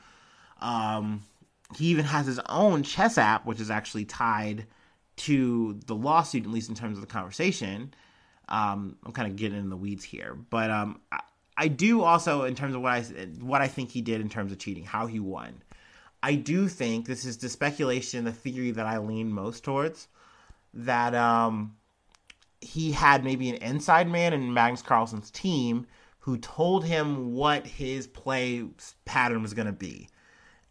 Um, 0.62 1.22
he 1.76 1.88
even 1.88 2.06
has 2.06 2.24
his 2.24 2.40
own 2.48 2.82
chess 2.82 3.18
app, 3.18 3.44
which 3.44 3.60
is 3.60 3.70
actually 3.70 4.06
tied 4.06 4.66
to 5.16 5.78
the 5.86 5.94
lawsuit, 5.94 6.44
at 6.44 6.50
least 6.50 6.70
in 6.70 6.74
terms 6.74 6.96
of 6.96 7.02
the 7.02 7.12
conversation. 7.12 7.92
Um, 8.48 8.96
I'm 9.04 9.12
kind 9.12 9.30
of 9.30 9.36
getting 9.36 9.58
in 9.58 9.68
the 9.68 9.76
weeds 9.76 10.02
here, 10.02 10.34
but 10.48 10.70
um, 10.70 11.02
I, 11.12 11.20
I 11.58 11.68
do 11.68 12.00
also, 12.00 12.44
in 12.44 12.54
terms 12.54 12.74
of 12.74 12.80
what 12.80 12.92
I 12.92 13.02
what 13.40 13.60
I 13.60 13.68
think 13.68 13.90
he 13.90 14.00
did 14.00 14.22
in 14.22 14.30
terms 14.30 14.50
of 14.50 14.58
cheating, 14.58 14.84
how 14.84 15.06
he 15.06 15.20
won. 15.20 15.62
I 16.22 16.36
do 16.36 16.68
think 16.68 17.04
this 17.04 17.26
is 17.26 17.36
the 17.36 17.50
speculation, 17.50 18.24
the 18.24 18.32
theory 18.32 18.70
that 18.70 18.86
I 18.86 18.96
lean 18.96 19.30
most 19.30 19.62
towards, 19.62 20.08
that 20.72 21.14
um, 21.14 21.76
he 22.64 22.92
had 22.92 23.24
maybe 23.24 23.48
an 23.50 23.56
inside 23.56 24.08
man 24.08 24.32
in 24.32 24.54
Magnus 24.54 24.82
Carlsen's 24.82 25.30
team 25.30 25.86
who 26.20 26.38
told 26.38 26.84
him 26.84 27.34
what 27.34 27.66
his 27.66 28.06
play 28.06 28.64
pattern 29.04 29.42
was 29.42 29.52
going 29.52 29.66
to 29.66 29.72
be. 29.72 30.08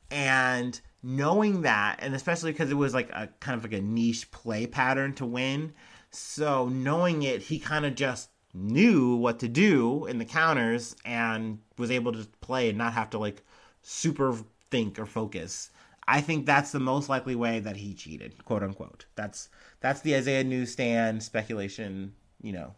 And 0.09 0.79
knowing 1.03 1.61
that, 1.61 1.99
and 1.99 2.15
especially 2.15 2.51
because 2.51 2.71
it 2.71 2.75
was 2.75 2.93
like 2.93 3.09
a 3.11 3.29
kind 3.39 3.57
of 3.57 3.63
like 3.63 3.79
a 3.79 3.81
niche 3.81 4.31
play 4.31 4.65
pattern 4.65 5.13
to 5.15 5.25
win, 5.25 5.73
so 6.09 6.69
knowing 6.69 7.23
it, 7.23 7.43
he 7.43 7.59
kind 7.59 7.85
of 7.85 7.95
just 7.95 8.29
knew 8.53 9.15
what 9.15 9.39
to 9.39 9.47
do 9.47 10.05
in 10.05 10.17
the 10.17 10.25
counters 10.25 10.95
and 11.05 11.59
was 11.77 11.91
able 11.91 12.11
to 12.13 12.27
play 12.41 12.69
and 12.69 12.77
not 12.77 12.93
have 12.93 13.09
to 13.11 13.17
like 13.17 13.43
super 13.81 14.35
think 14.69 14.97
or 14.97 15.05
focus. 15.05 15.69
I 16.07 16.21
think 16.21 16.45
that's 16.45 16.71
the 16.71 16.79
most 16.79 17.09
likely 17.09 17.35
way 17.35 17.59
that 17.59 17.77
he 17.77 17.93
cheated, 17.93 18.43
quote 18.45 18.63
unquote. 18.63 19.05
That's 19.15 19.49
that's 19.79 20.01
the 20.01 20.15
Isaiah 20.15 20.43
newsstand 20.43 21.23
speculation, 21.23 22.13
you 22.41 22.53
know, 22.53 22.73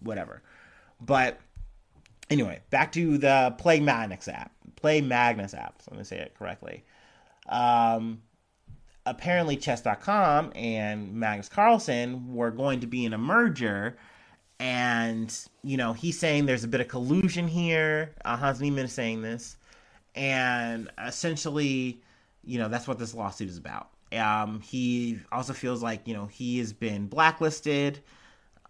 whatever. 0.00 0.42
But 1.00 1.40
anyway, 2.30 2.60
back 2.70 2.92
to 2.92 3.18
the 3.18 3.54
Play 3.58 3.80
Magnus 3.80 4.28
app. 4.28 4.52
Play 4.76 5.00
Magnus 5.00 5.54
app. 5.54 5.82
So 5.82 5.90
I'm 5.90 5.96
gonna 5.96 6.04
say 6.04 6.18
it 6.18 6.34
correctly. 6.38 6.84
Um, 7.48 8.22
apparently 9.06 9.56
chess.com 9.56 10.52
and 10.54 11.12
Magnus 11.12 11.48
Carlsen 11.48 12.34
were 12.34 12.50
going 12.50 12.80
to 12.80 12.86
be 12.86 13.04
in 13.04 13.12
a 13.12 13.18
merger 13.18 13.96
and 14.60 15.36
you 15.62 15.76
know 15.76 15.92
he's 15.92 16.18
saying 16.18 16.46
there's 16.46 16.64
a 16.64 16.68
bit 16.68 16.80
of 16.80 16.88
collusion 16.88 17.46
here 17.46 18.14
uh, 18.24 18.36
Hans 18.36 18.60
Niemann 18.60 18.86
is 18.86 18.92
saying 18.92 19.20
this 19.20 19.56
and 20.14 20.88
essentially 21.04 22.00
you 22.46 22.58
know 22.58 22.68
that's 22.68 22.86
what 22.86 22.98
this 22.98 23.14
lawsuit 23.14 23.48
is 23.48 23.58
about 23.58 23.90
um, 24.12 24.60
he 24.60 25.18
also 25.32 25.52
feels 25.52 25.82
like 25.82 26.06
you 26.06 26.14
know 26.14 26.26
he 26.26 26.58
has 26.58 26.72
been 26.72 27.06
blacklisted 27.06 28.00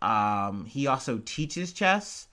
um, 0.03 0.67
he 0.67 0.87
also 0.87 1.21
teaches 1.25 1.73
chess 1.73 2.29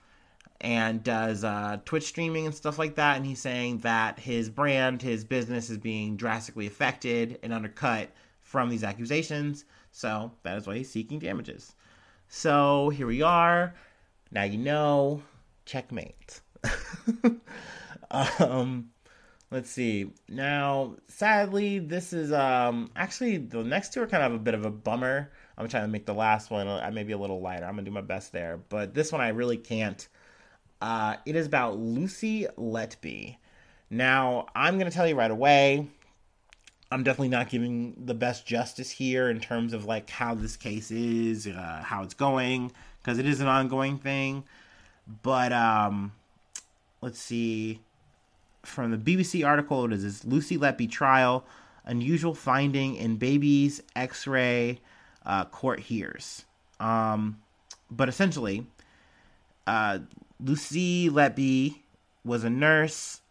and 0.62 1.04
does 1.04 1.44
uh, 1.44 1.78
Twitch 1.86 2.04
streaming 2.04 2.46
and 2.46 2.56
stuff 2.56 2.78
like 2.78 2.96
that. 2.96 3.18
And 3.18 3.26
he's 3.26 3.42
saying 3.42 3.80
that 3.80 4.20
his 4.20 4.50
brand, 4.50 5.02
his 5.02 5.24
business 5.24 5.70
is 5.70 5.78
being 5.78 6.16
drastically 6.16 6.68
affected 6.68 7.40
and 7.42 7.52
undercut 7.52 8.10
from 8.44 8.70
these 8.70 8.84
accusations. 8.84 9.66
So 9.92 10.32
that 10.44 10.58
is 10.58 10.68
why 10.68 10.78
he's 10.78 10.90
seeking 10.90 11.20
damages. 11.20 11.76
So 12.30 12.90
here 12.90 13.08
we 13.08 13.22
are. 13.22 13.74
Now 14.32 14.44
you 14.44 14.58
know. 14.58 15.24
Checkmate. 15.64 16.42
um, 18.12 18.90
let's 19.52 19.70
see. 19.70 20.12
Now, 20.28 20.96
sadly, 21.08 21.80
this 21.80 22.14
is 22.14 22.32
um 22.32 22.90
actually 22.96 23.38
the 23.38 23.64
next 23.64 23.94
two 23.94 24.02
are 24.02 24.08
kind 24.08 24.24
of 24.24 24.34
a 24.34 24.40
bit 24.40 24.54
of 24.54 24.66
a 24.66 24.72
bummer. 24.72 25.32
I'm 25.58 25.68
trying 25.68 25.84
to 25.84 25.90
make 25.90 26.06
the 26.06 26.14
last 26.14 26.50
one 26.50 26.68
I 26.68 26.88
uh, 26.88 26.92
maybe 26.92 27.14
a 27.14 27.18
little 27.18 27.42
lighter. 27.42 27.66
I'm 27.66 27.74
gonna 27.74 27.84
do 27.84 27.92
my 27.92 28.02
best 28.02 28.32
there, 28.32 28.60
but 28.70 28.94
this 28.94 29.12
one 29.12 29.22
I 29.22 29.30
really 29.30 29.58
can't 29.58 30.08
uh, 30.82 31.18
it 31.26 31.36
is 31.36 31.46
about 31.46 31.78
Lucy 31.78 32.48
Letby. 32.58 33.38
Now, 33.90 34.48
I'm 34.56 34.80
to 34.80 34.96
tell 34.96 35.08
you 35.08 35.16
right 35.16 35.30
away, 35.30 35.88
I'm 36.92 37.04
definitely 37.04 37.30
not 37.30 37.50
giving 37.50 37.94
the 38.06 38.14
best 38.14 38.46
justice 38.46 38.90
here 38.90 39.30
in 39.30 39.40
terms 39.40 39.74
of 39.74 39.86
like 39.86 40.10
how 40.10 40.34
this 40.34 40.58
case 40.58 40.90
is, 40.92 41.46
uh, 41.48 41.82
how 41.86 42.04
it's 42.04 42.16
going, 42.16 42.72
because 43.00 43.20
it 43.20 43.28
is 43.28 43.42
an 43.42 43.48
ongoing 43.48 44.00
thing. 44.00 44.44
But 45.22 45.54
um, 45.54 46.14
let's 47.02 47.20
see. 47.20 47.80
From 48.64 48.92
the 48.92 48.98
BBC 48.98 49.46
article, 49.46 49.86
it 49.86 49.94
is 49.94 50.04
this 50.04 50.26
Lucy 50.26 50.58
Letby 50.58 50.90
trial, 50.90 51.46
unusual 51.86 52.36
finding 52.36 52.96
in 52.96 53.18
baby's 53.18 53.82
X-ray 53.96 54.80
uh, 55.26 55.46
court 55.46 55.80
hears. 55.80 56.46
Um, 56.80 57.40
but 57.90 58.08
essentially, 58.08 58.68
uh, 59.68 60.00
Lucy 60.40 61.10
Letby 61.10 61.76
was 62.24 62.44
a 62.44 62.50
nurse. 62.50 63.22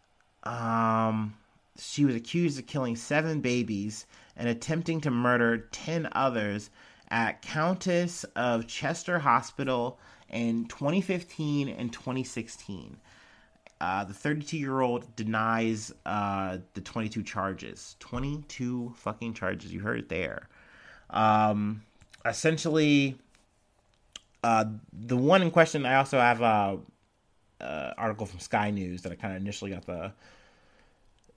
Um, 0.43 1.35
she 1.77 2.05
was 2.05 2.15
accused 2.15 2.59
of 2.59 2.67
killing 2.67 2.95
seven 2.95 3.41
babies 3.41 4.05
and 4.35 4.47
attempting 4.47 5.01
to 5.01 5.11
murder 5.11 5.69
10 5.71 6.09
others 6.11 6.69
at 7.09 7.41
Countess 7.41 8.23
of 8.35 8.67
Chester 8.67 9.19
Hospital 9.19 9.99
in 10.29 10.65
2015 10.65 11.67
and 11.67 11.91
2016. 11.91 12.97
Uh, 13.81 14.03
the 14.03 14.13
32 14.13 14.59
year 14.59 14.81
old 14.81 15.15
denies 15.15 15.91
uh, 16.05 16.59
the 16.75 16.81
22 16.81 17.23
charges. 17.23 17.95
22 17.99 18.93
fucking 18.95 19.33
charges. 19.33 19.73
You 19.73 19.79
heard 19.79 19.97
it 19.97 20.07
there. 20.07 20.47
Um, 21.09 21.81
essentially, 22.23 23.17
uh, 24.43 24.65
the 24.93 25.17
one 25.17 25.41
in 25.41 25.49
question, 25.49 25.87
I 25.87 25.95
also 25.95 26.19
have 26.19 26.43
uh, 26.43 26.77
uh, 27.59 27.93
article 27.97 28.27
from 28.27 28.39
Sky 28.39 28.69
News 28.69 29.01
that 29.01 29.11
I 29.11 29.15
kind 29.15 29.35
of 29.35 29.41
initially 29.41 29.71
got 29.71 29.87
the 29.87 30.13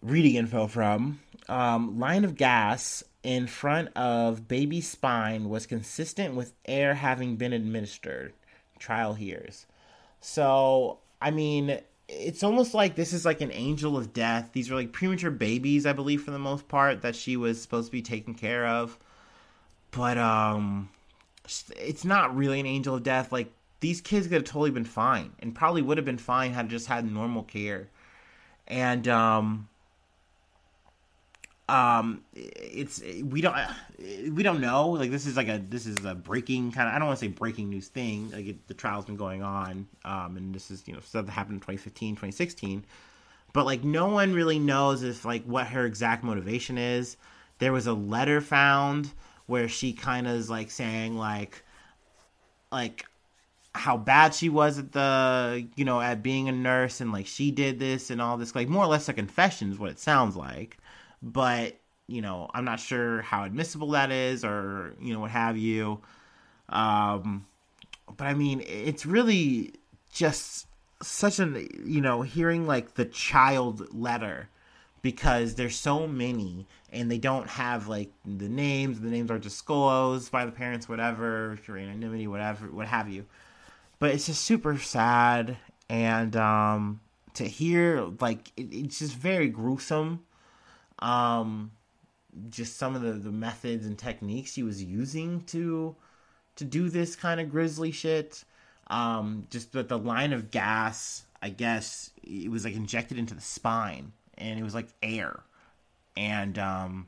reading 0.02 0.34
info 0.34 0.66
from. 0.66 1.20
Um, 1.48 1.98
line 1.98 2.26
of 2.26 2.36
gas 2.36 3.02
in 3.22 3.46
front 3.46 3.88
of 3.96 4.46
baby's 4.46 4.86
spine 4.86 5.48
was 5.48 5.64
consistent 5.64 6.34
with 6.34 6.52
air 6.66 6.92
having 6.92 7.36
been 7.36 7.54
administered. 7.54 8.34
Trial 8.78 9.14
hears. 9.14 9.64
So, 10.20 10.98
I 11.22 11.30
mean, 11.30 11.80
it's 12.08 12.42
almost 12.42 12.74
like 12.74 12.94
this 12.94 13.12
is 13.12 13.24
like 13.24 13.40
an 13.40 13.52
angel 13.52 13.96
of 13.96 14.12
death. 14.12 14.50
These 14.52 14.70
are 14.70 14.74
like 14.74 14.92
premature 14.92 15.30
babies, 15.30 15.86
I 15.86 15.92
believe, 15.92 16.22
for 16.22 16.30
the 16.30 16.38
most 16.38 16.68
part, 16.68 17.02
that 17.02 17.16
she 17.16 17.36
was 17.36 17.60
supposed 17.60 17.86
to 17.86 17.92
be 17.92 18.02
taking 18.02 18.34
care 18.34 18.66
of. 18.66 18.98
But 19.90 20.18
um, 20.18 20.90
it's 21.76 22.04
not 22.04 22.36
really 22.36 22.60
an 22.60 22.66
angel 22.66 22.96
of 22.96 23.02
death. 23.02 23.32
Like 23.32 23.52
these 23.80 24.00
kids 24.00 24.26
could 24.26 24.34
have 24.34 24.44
totally 24.44 24.70
been 24.70 24.84
fine, 24.84 25.32
and 25.40 25.54
probably 25.54 25.82
would 25.82 25.98
have 25.98 26.04
been 26.04 26.18
fine 26.18 26.52
had 26.52 26.68
just 26.68 26.86
had 26.86 27.10
normal 27.10 27.42
care. 27.42 27.88
And 28.66 29.06
um, 29.08 29.68
um 31.68 32.22
it's 32.34 33.02
we 33.22 33.40
don't 33.40 33.56
we 34.32 34.42
don't 34.42 34.60
know. 34.60 34.90
Like 34.90 35.10
this 35.10 35.26
is 35.26 35.36
like 35.36 35.48
a 35.48 35.58
this 35.58 35.86
is 35.86 36.04
a 36.04 36.14
breaking 36.14 36.72
kind 36.72 36.88
of 36.88 36.94
i 36.94 36.98
don't 36.98 37.08
want 37.08 37.18
to 37.18 37.24
say 37.24 37.30
breaking 37.30 37.70
news 37.70 37.88
thing 37.88 38.30
like 38.32 38.46
it, 38.46 38.68
the 38.68 38.74
trial's 38.74 39.06
been 39.06 39.16
going 39.16 39.42
on 39.42 39.86
um 40.04 40.36
and 40.36 40.54
this 40.54 40.70
is 40.70 40.82
you 40.86 40.92
know 40.92 41.00
stuff 41.00 41.24
that 41.24 41.32
happened 41.32 41.54
in 41.54 41.60
2015 41.60 42.16
2016 42.16 42.84
but 43.54 43.64
like 43.64 43.84
no 43.84 44.08
one 44.08 44.34
really 44.34 44.58
knows 44.58 45.02
if 45.02 45.24
like 45.24 45.44
what 45.44 45.68
her 45.68 45.86
exact 45.86 46.22
motivation 46.22 46.76
is. 46.76 47.16
There 47.60 47.72
was 47.72 47.86
a 47.86 47.94
letter 47.94 48.42
found 48.42 49.12
where 49.46 49.68
she 49.68 49.94
kind 49.94 50.26
of 50.26 50.34
is 50.34 50.50
like 50.50 50.70
saying 50.70 51.16
like 51.16 51.62
like 52.70 53.06
how 53.74 53.96
bad 53.96 54.34
she 54.34 54.48
was 54.48 54.78
at 54.78 54.92
the 54.92 55.66
you 55.76 55.84
know 55.84 56.00
at 56.00 56.22
being 56.22 56.48
a 56.48 56.52
nurse 56.52 57.00
and 57.00 57.12
like 57.12 57.26
she 57.28 57.52
did 57.52 57.78
this 57.78 58.10
and 58.10 58.20
all 58.20 58.36
this 58.36 58.54
like 58.54 58.68
more 58.68 58.84
or 58.84 58.88
less 58.88 59.08
a 59.08 59.12
confession 59.12 59.70
is 59.70 59.78
what 59.78 59.90
it 59.90 60.00
sounds 60.00 60.36
like 60.36 60.76
but 61.24 61.76
you 62.06 62.20
know, 62.20 62.50
I'm 62.52 62.64
not 62.64 62.80
sure 62.80 63.22
how 63.22 63.44
admissible 63.44 63.90
that 63.90 64.10
is 64.10 64.44
or, 64.44 64.94
you 65.00 65.14
know, 65.14 65.20
what 65.20 65.30
have 65.30 65.56
you. 65.56 66.00
Um, 66.68 67.46
but 68.16 68.26
I 68.26 68.34
mean, 68.34 68.62
it's 68.66 69.06
really 69.06 69.72
just 70.12 70.66
such 71.02 71.38
an, 71.38 71.66
you 71.84 72.00
know, 72.00 72.22
hearing 72.22 72.66
like 72.66 72.94
the 72.94 73.06
child 73.06 73.94
letter 73.94 74.48
because 75.02 75.54
there's 75.54 75.76
so 75.76 76.06
many 76.06 76.66
and 76.92 77.10
they 77.10 77.18
don't 77.18 77.48
have 77.48 77.88
like 77.88 78.10
the 78.24 78.48
names, 78.48 79.00
the 79.00 79.08
names 79.08 79.30
are 79.30 79.38
disclosed 79.38 80.30
by 80.30 80.44
the 80.44 80.52
parents, 80.52 80.88
whatever, 80.88 81.58
anonymity, 81.68 82.26
whatever, 82.26 82.66
what 82.66 82.86
have 82.86 83.08
you. 83.08 83.24
But 83.98 84.10
it's 84.10 84.26
just 84.26 84.44
super 84.44 84.76
sad 84.78 85.56
and, 85.88 86.36
um, 86.36 87.00
to 87.34 87.44
hear 87.44 88.10
like 88.20 88.52
it, 88.56 88.68
it's 88.70 89.00
just 89.00 89.16
very 89.16 89.48
gruesome 89.48 90.20
um, 91.04 91.70
just 92.48 92.78
some 92.78 92.96
of 92.96 93.02
the, 93.02 93.12
the 93.12 93.30
methods 93.30 93.86
and 93.86 93.98
techniques 93.98 94.54
he 94.54 94.62
was 94.62 94.82
using 94.82 95.42
to 95.42 95.94
to 96.56 96.64
do 96.64 96.88
this 96.88 97.14
kind 97.14 97.40
of 97.40 97.50
grisly 97.50 97.92
shit. 97.92 98.44
Um, 98.88 99.46
just 99.50 99.72
that 99.72 99.88
the 99.88 99.98
line 99.98 100.32
of 100.32 100.50
gas, 100.50 101.24
I 101.42 101.50
guess, 101.50 102.10
it 102.22 102.50
was 102.50 102.64
like 102.64 102.74
injected 102.74 103.18
into 103.18 103.34
the 103.34 103.40
spine, 103.40 104.12
and 104.38 104.58
it 104.58 104.62
was 104.62 104.74
like 104.74 104.88
air, 105.02 105.40
and 106.16 106.58
um, 106.58 107.06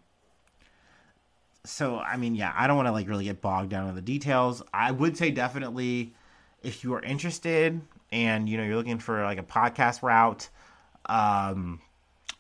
so 1.65 1.99
I 1.99 2.17
mean, 2.17 2.35
yeah, 2.35 2.53
I 2.55 2.67
don't 2.67 2.77
want 2.77 2.89
to 2.89 2.93
like 2.93 3.09
really 3.09 3.25
get 3.25 3.41
bogged 3.41 3.71
down 3.71 3.89
in 3.89 3.95
the 3.95 4.03
details. 4.03 4.63
I 4.75 4.91
would 4.91 5.17
say 5.17 5.31
definitely, 5.31 6.13
if 6.63 6.85
you 6.85 6.93
are 6.95 7.03
interested 7.03 7.81
and 8.13 8.49
you 8.49 8.59
know 8.59 8.65
you're 8.65 8.77
looking 8.77 8.99
for 8.99 9.23
like 9.25 9.39
a 9.39 9.43
podcast 9.43 10.03
route, 10.03 10.49
um, 11.07 11.81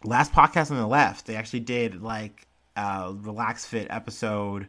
last 0.04 0.32
podcast 0.32 0.70
on 0.70 0.76
the 0.76 0.86
left, 0.86 1.26
they 1.26 1.36
actually 1.36 1.60
did 1.60 2.02
like 2.02 2.46
a 2.76 3.14
relax 3.14 3.64
fit 3.64 3.86
episode 3.90 4.68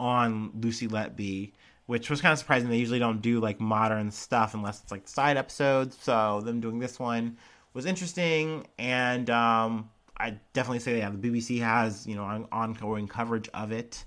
on 0.00 0.50
Lucy 0.60 0.88
Letby, 0.88 1.52
which 1.86 2.10
was 2.10 2.20
kind 2.20 2.32
of 2.32 2.38
surprising. 2.38 2.68
They 2.68 2.78
usually 2.78 2.98
don't 2.98 3.22
do 3.22 3.40
like 3.40 3.60
modern 3.60 4.10
stuff 4.10 4.54
unless 4.54 4.82
it's 4.82 4.90
like 4.90 5.06
side 5.08 5.36
episodes. 5.36 5.96
So 6.00 6.40
them 6.40 6.60
doing 6.60 6.78
this 6.78 6.98
one 6.98 7.36
was 7.74 7.86
interesting, 7.86 8.66
and 8.78 9.28
um, 9.30 9.90
I 10.16 10.38
definitely 10.52 10.80
say 10.80 10.98
yeah, 10.98 11.10
the 11.10 11.18
BBC 11.18 11.60
has 11.60 12.06
you 12.06 12.16
know 12.16 12.24
on- 12.24 12.48
ongoing 12.50 13.08
coverage 13.08 13.48
of 13.54 13.72
it. 13.72 14.04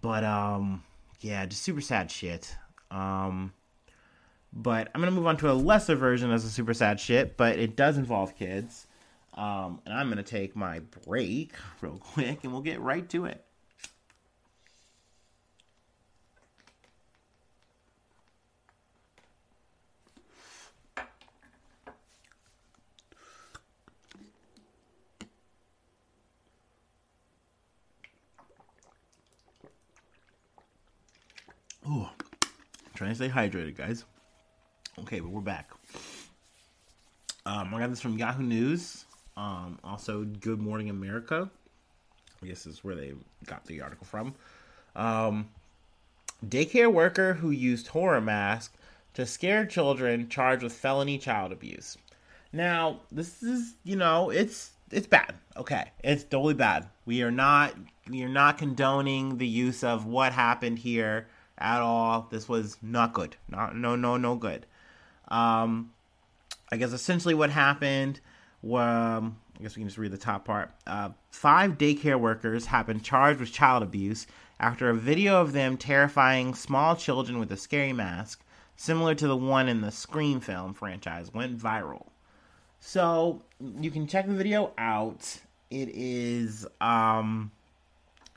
But 0.00 0.24
um, 0.24 0.82
yeah, 1.20 1.46
just 1.46 1.62
super 1.62 1.80
sad 1.80 2.10
shit. 2.10 2.56
Um, 2.90 3.52
but 4.52 4.90
I'm 4.94 5.00
gonna 5.00 5.12
move 5.12 5.26
on 5.26 5.36
to 5.38 5.50
a 5.50 5.54
lesser 5.54 5.94
version 5.94 6.30
as 6.30 6.44
a 6.44 6.50
super 6.50 6.74
sad 6.74 7.00
shit, 7.00 7.36
but 7.36 7.58
it 7.58 7.76
does 7.76 7.98
involve 7.98 8.36
kids. 8.36 8.86
Um, 9.34 9.80
and 9.86 9.94
I'm 9.94 10.06
going 10.08 10.18
to 10.18 10.22
take 10.22 10.54
my 10.54 10.80
break 11.06 11.52
real 11.80 11.98
quick 11.98 12.44
and 12.44 12.52
we'll 12.52 12.62
get 12.62 12.80
right 12.80 13.08
to 13.10 13.26
it. 13.26 13.44
Oh, 31.84 32.08
trying 32.94 33.10
to 33.10 33.16
stay 33.16 33.28
hydrated, 33.28 33.76
guys. 33.76 34.04
Okay, 35.00 35.18
but 35.18 35.30
we're 35.30 35.40
back. 35.40 35.70
Um, 37.44 37.74
I 37.74 37.80
got 37.80 37.90
this 37.90 38.00
from 38.00 38.16
Yahoo 38.16 38.44
News. 38.44 39.04
Um, 39.36 39.78
also, 39.82 40.24
Good 40.24 40.60
Morning 40.60 40.90
America. 40.90 41.50
I 42.42 42.46
guess 42.46 42.66
is 42.66 42.82
where 42.82 42.94
they 42.94 43.12
got 43.46 43.64
the 43.66 43.80
article 43.80 44.06
from. 44.06 44.34
Um, 44.96 45.48
daycare 46.44 46.92
worker 46.92 47.34
who 47.34 47.50
used 47.50 47.88
horror 47.88 48.20
mask 48.20 48.74
to 49.14 49.26
scare 49.26 49.64
children 49.64 50.28
charged 50.28 50.62
with 50.62 50.72
felony 50.72 51.18
child 51.18 51.52
abuse. 51.52 51.96
Now, 52.52 53.00
this 53.10 53.42
is, 53.42 53.74
you 53.84 53.96
know, 53.96 54.30
it's 54.30 54.72
it's 54.90 55.06
bad. 55.06 55.34
Okay, 55.56 55.90
it's 56.04 56.24
totally 56.24 56.54
bad. 56.54 56.88
We 57.06 57.22
are 57.22 57.30
not 57.30 57.74
we 58.10 58.22
are 58.22 58.28
not 58.28 58.58
condoning 58.58 59.38
the 59.38 59.46
use 59.46 59.82
of 59.82 60.04
what 60.04 60.32
happened 60.32 60.80
here 60.80 61.28
at 61.56 61.80
all. 61.80 62.28
This 62.30 62.48
was 62.48 62.76
not 62.82 63.14
good. 63.14 63.36
Not 63.48 63.76
no 63.76 63.96
no 63.96 64.16
no 64.16 64.36
good. 64.36 64.66
Um, 65.28 65.92
I 66.70 66.76
guess 66.76 66.92
essentially 66.92 67.34
what 67.34 67.50
happened 67.50 68.20
um, 68.64 69.36
I 69.58 69.62
guess 69.62 69.76
we 69.76 69.80
can 69.80 69.88
just 69.88 69.98
read 69.98 70.12
the 70.12 70.18
top 70.18 70.44
part. 70.44 70.70
Uh, 70.86 71.10
five 71.30 71.78
daycare 71.78 72.18
workers 72.18 72.66
have 72.66 72.86
been 72.86 73.00
charged 73.00 73.40
with 73.40 73.52
child 73.52 73.82
abuse 73.82 74.26
after 74.60 74.90
a 74.90 74.94
video 74.94 75.40
of 75.40 75.52
them 75.52 75.76
terrifying 75.76 76.54
small 76.54 76.94
children 76.94 77.38
with 77.38 77.50
a 77.52 77.56
scary 77.56 77.92
mask, 77.92 78.44
similar 78.76 79.14
to 79.14 79.26
the 79.26 79.36
one 79.36 79.68
in 79.68 79.80
the 79.80 79.90
Scream 79.90 80.40
film 80.40 80.74
franchise, 80.74 81.34
went 81.34 81.58
viral. 81.58 82.06
So 82.80 83.42
you 83.80 83.90
can 83.90 84.06
check 84.06 84.26
the 84.26 84.34
video 84.34 84.72
out. 84.78 85.40
It 85.70 85.90
is 85.92 86.66
um, 86.80 87.50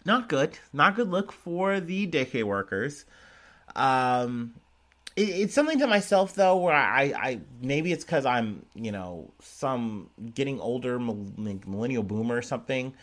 not 0.06 0.30
good. 0.30 0.58
Not 0.74 0.96
good 0.96 1.10
look 1.10 1.32
for 1.32 1.80
the 1.80 2.08
daycare 2.08 2.44
workers. 2.44 3.06
Um, 3.76 4.54
it, 5.16 5.30
it's 5.30 5.54
something 5.54 5.80
to 5.80 5.88
myself 5.88 6.36
though, 6.36 6.58
where 6.58 6.76
I, 6.76 7.14
I 7.16 7.40
maybe 7.62 7.92
it's 7.92 8.04
because 8.04 8.26
I'm 8.26 8.66
you 8.76 8.92
know 8.92 9.32
some 9.42 10.10
getting 10.34 10.60
older 10.60 11.00
millennial 11.00 12.04
boomer 12.04 12.38
or 12.38 12.42
something. 12.42 12.94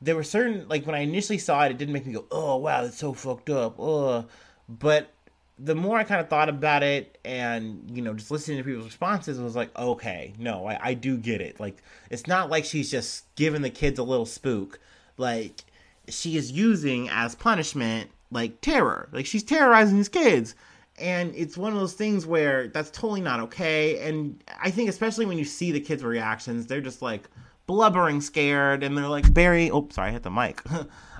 There 0.00 0.16
were 0.16 0.24
certain 0.24 0.68
like 0.68 0.86
when 0.86 0.94
I 0.94 1.00
initially 1.00 1.38
saw 1.38 1.64
it, 1.64 1.70
it 1.70 1.78
didn't 1.78 1.94
make 1.94 2.06
me 2.06 2.12
go, 2.12 2.26
oh 2.30 2.56
wow, 2.56 2.82
that's 2.82 2.98
so 2.98 3.12
fucked 3.12 3.50
up. 3.50 3.76
Oh, 3.78 4.26
but 4.68 5.12
the 5.58 5.74
more 5.74 5.96
I 5.96 6.04
kind 6.04 6.20
of 6.20 6.28
thought 6.28 6.48
about 6.48 6.82
it 6.82 7.18
and, 7.24 7.88
you 7.94 8.02
know, 8.02 8.14
just 8.14 8.32
listening 8.32 8.58
to 8.58 8.64
people's 8.64 8.86
responses, 8.86 9.38
I 9.38 9.44
was 9.44 9.54
like, 9.54 9.76
okay, 9.78 10.32
no, 10.36 10.66
I, 10.66 10.88
I 10.88 10.94
do 10.94 11.16
get 11.16 11.40
it. 11.40 11.60
Like, 11.60 11.82
it's 12.10 12.26
not 12.26 12.50
like 12.50 12.64
she's 12.64 12.90
just 12.90 13.32
giving 13.36 13.62
the 13.62 13.70
kids 13.70 13.98
a 13.98 14.02
little 14.02 14.26
spook. 14.26 14.80
Like, 15.18 15.62
she 16.08 16.36
is 16.36 16.50
using 16.50 17.08
as 17.10 17.36
punishment, 17.36 18.10
like, 18.32 18.60
terror. 18.60 19.08
Like, 19.12 19.26
she's 19.26 19.44
terrorizing 19.44 19.98
these 19.98 20.08
kids 20.08 20.56
and 21.00 21.34
it's 21.34 21.56
one 21.56 21.72
of 21.72 21.78
those 21.78 21.94
things 21.94 22.26
where 22.26 22.68
that's 22.68 22.90
totally 22.90 23.20
not 23.20 23.40
okay. 23.40 24.06
And 24.08 24.42
i 24.60 24.70
think 24.70 24.88
especially 24.88 25.26
when 25.26 25.38
you 25.38 25.44
see 25.44 25.72
the 25.72 25.80
kids 25.80 26.04
reactions 26.04 26.66
they're 26.66 26.80
just 26.80 27.02
like 27.02 27.28
blubbering 27.66 28.20
scared. 28.20 28.82
And 28.82 28.96
they're 28.96 29.08
like 29.08 29.32
burying 29.32 29.72
oh 29.72 29.88
sorry 29.90 30.08
i 30.08 30.12
hit 30.12 30.22
the 30.22 30.30
mic. 30.30 30.60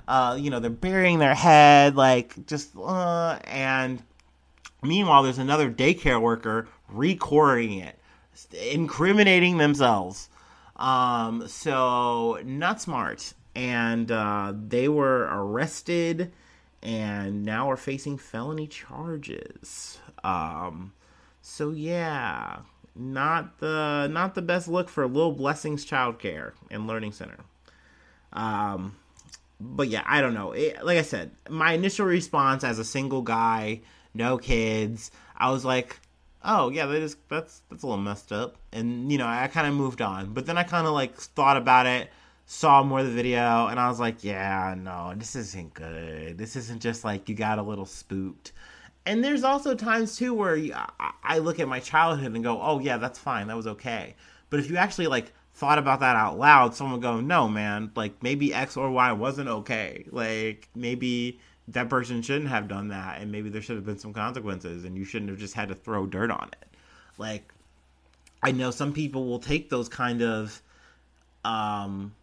Uh, 0.05 0.35
you 0.37 0.49
know 0.49 0.59
they're 0.59 0.69
burying 0.69 1.17
their 1.19 1.33
head 1.33 1.95
like 1.95 2.45
just 2.45 2.75
uh, 2.75 3.39
and 3.45 4.03
meanwhile 4.81 5.23
there's 5.23 5.37
another 5.37 5.71
daycare 5.71 6.19
worker 6.19 6.67
recording 6.89 7.79
it 7.79 7.97
incriminating 8.71 9.57
themselves. 9.57 10.29
Um, 10.75 11.47
so 11.47 12.39
not 12.43 12.81
smart. 12.81 13.33
And 13.55 14.11
uh, 14.11 14.53
they 14.55 14.89
were 14.89 15.29
arrested 15.31 16.31
and 16.83 17.43
now 17.43 17.71
are 17.71 17.77
facing 17.77 18.17
felony 18.17 18.67
charges. 18.67 19.99
Um, 20.23 20.93
so 21.41 21.71
yeah, 21.71 22.59
not 22.95 23.59
the 23.59 24.07
not 24.11 24.35
the 24.35 24.41
best 24.41 24.67
look 24.67 24.89
for 24.89 25.07
Little 25.07 25.31
Blessings 25.31 25.85
Childcare 25.85 26.51
and 26.69 26.85
Learning 26.85 27.13
Center. 27.13 27.37
Um, 28.33 28.97
but 29.59 29.87
yeah, 29.87 30.03
I 30.05 30.21
don't 30.21 30.33
know. 30.33 30.51
It, 30.51 30.83
like 30.83 30.97
I 30.97 31.03
said, 31.03 31.31
my 31.49 31.73
initial 31.73 32.05
response 32.05 32.63
as 32.63 32.79
a 32.79 32.85
single 32.85 33.21
guy, 33.21 33.81
no 34.13 34.37
kids, 34.37 35.09
I 35.37 35.51
was 35.51 35.63
like, 35.63 35.99
oh 36.43 36.69
yeah, 36.69 36.85
that 36.85 37.01
is 37.01 37.15
that's 37.29 37.61
that's 37.69 37.83
a 37.83 37.87
little 37.87 38.01
messed 38.01 38.33
up, 38.33 38.57
and 38.73 39.09
you 39.11 39.17
know, 39.17 39.27
I 39.27 39.47
kind 39.47 39.67
of 39.67 39.73
moved 39.73 40.01
on. 40.01 40.33
But 40.33 40.45
then 40.45 40.57
I 40.57 40.63
kind 40.63 40.85
of 40.85 40.93
like 40.93 41.15
thought 41.15 41.57
about 41.57 41.85
it, 41.85 42.09
saw 42.53 42.83
more 42.83 42.99
of 42.99 43.05
the 43.07 43.11
video, 43.11 43.67
and 43.67 43.79
I 43.79 43.89
was 43.89 43.99
like, 43.99 44.23
yeah, 44.23 44.75
no, 44.77 45.13
this 45.17 45.35
isn't 45.35 45.73
good. 45.73 46.37
This 46.37 46.55
isn't 46.55 46.81
just 46.81 47.03
like 47.03 47.27
you 47.27 47.33
got 47.33 47.57
a 47.57 47.63
little 47.63 47.85
spooked. 47.85 48.51
And 49.07 49.23
there's 49.23 49.43
also 49.43 49.73
times 49.73 50.15
too 50.15 50.33
where 50.33 50.57
I 51.23 51.39
look 51.39 51.59
at 51.59 51.67
my 51.67 51.79
childhood 51.79 52.33
and 52.33 52.43
go, 52.43 52.61
oh 52.61 52.79
yeah, 52.79 52.97
that's 52.97 53.17
fine, 53.17 53.47
that 53.47 53.57
was 53.57 53.67
okay. 53.67 54.15
But 54.49 54.59
if 54.59 54.69
you 54.69 54.77
actually 54.77 55.07
like 55.07 55.33
thought 55.53 55.79
about 55.79 55.99
that 56.01 56.15
out 56.15 56.37
loud, 56.37 56.75
someone 56.75 56.93
would 56.93 57.01
go, 57.01 57.19
no, 57.19 57.49
man, 57.49 57.91
like 57.95 58.21
maybe 58.21 58.53
X 58.53 58.77
or 58.77 58.91
Y 58.91 59.11
wasn't 59.13 59.49
okay. 59.49 60.05
Like 60.11 60.69
maybe 60.75 61.39
that 61.69 61.89
person 61.89 62.21
shouldn't 62.21 62.49
have 62.49 62.67
done 62.67 62.89
that, 62.89 63.19
and 63.19 63.31
maybe 63.31 63.49
there 63.49 63.63
should 63.63 63.77
have 63.77 63.85
been 63.85 63.99
some 63.99 64.13
consequences, 64.13 64.85
and 64.85 64.95
you 64.95 65.05
shouldn't 65.05 65.31
have 65.31 65.39
just 65.39 65.55
had 65.55 65.69
to 65.69 65.75
throw 65.75 66.05
dirt 66.05 66.29
on 66.29 66.49
it. 66.61 66.69
Like 67.17 67.51
I 68.43 68.51
know 68.51 68.69
some 68.69 68.93
people 68.93 69.25
will 69.25 69.39
take 69.39 69.71
those 69.71 69.89
kind 69.89 70.21
of 70.21 70.61
um 71.43 72.13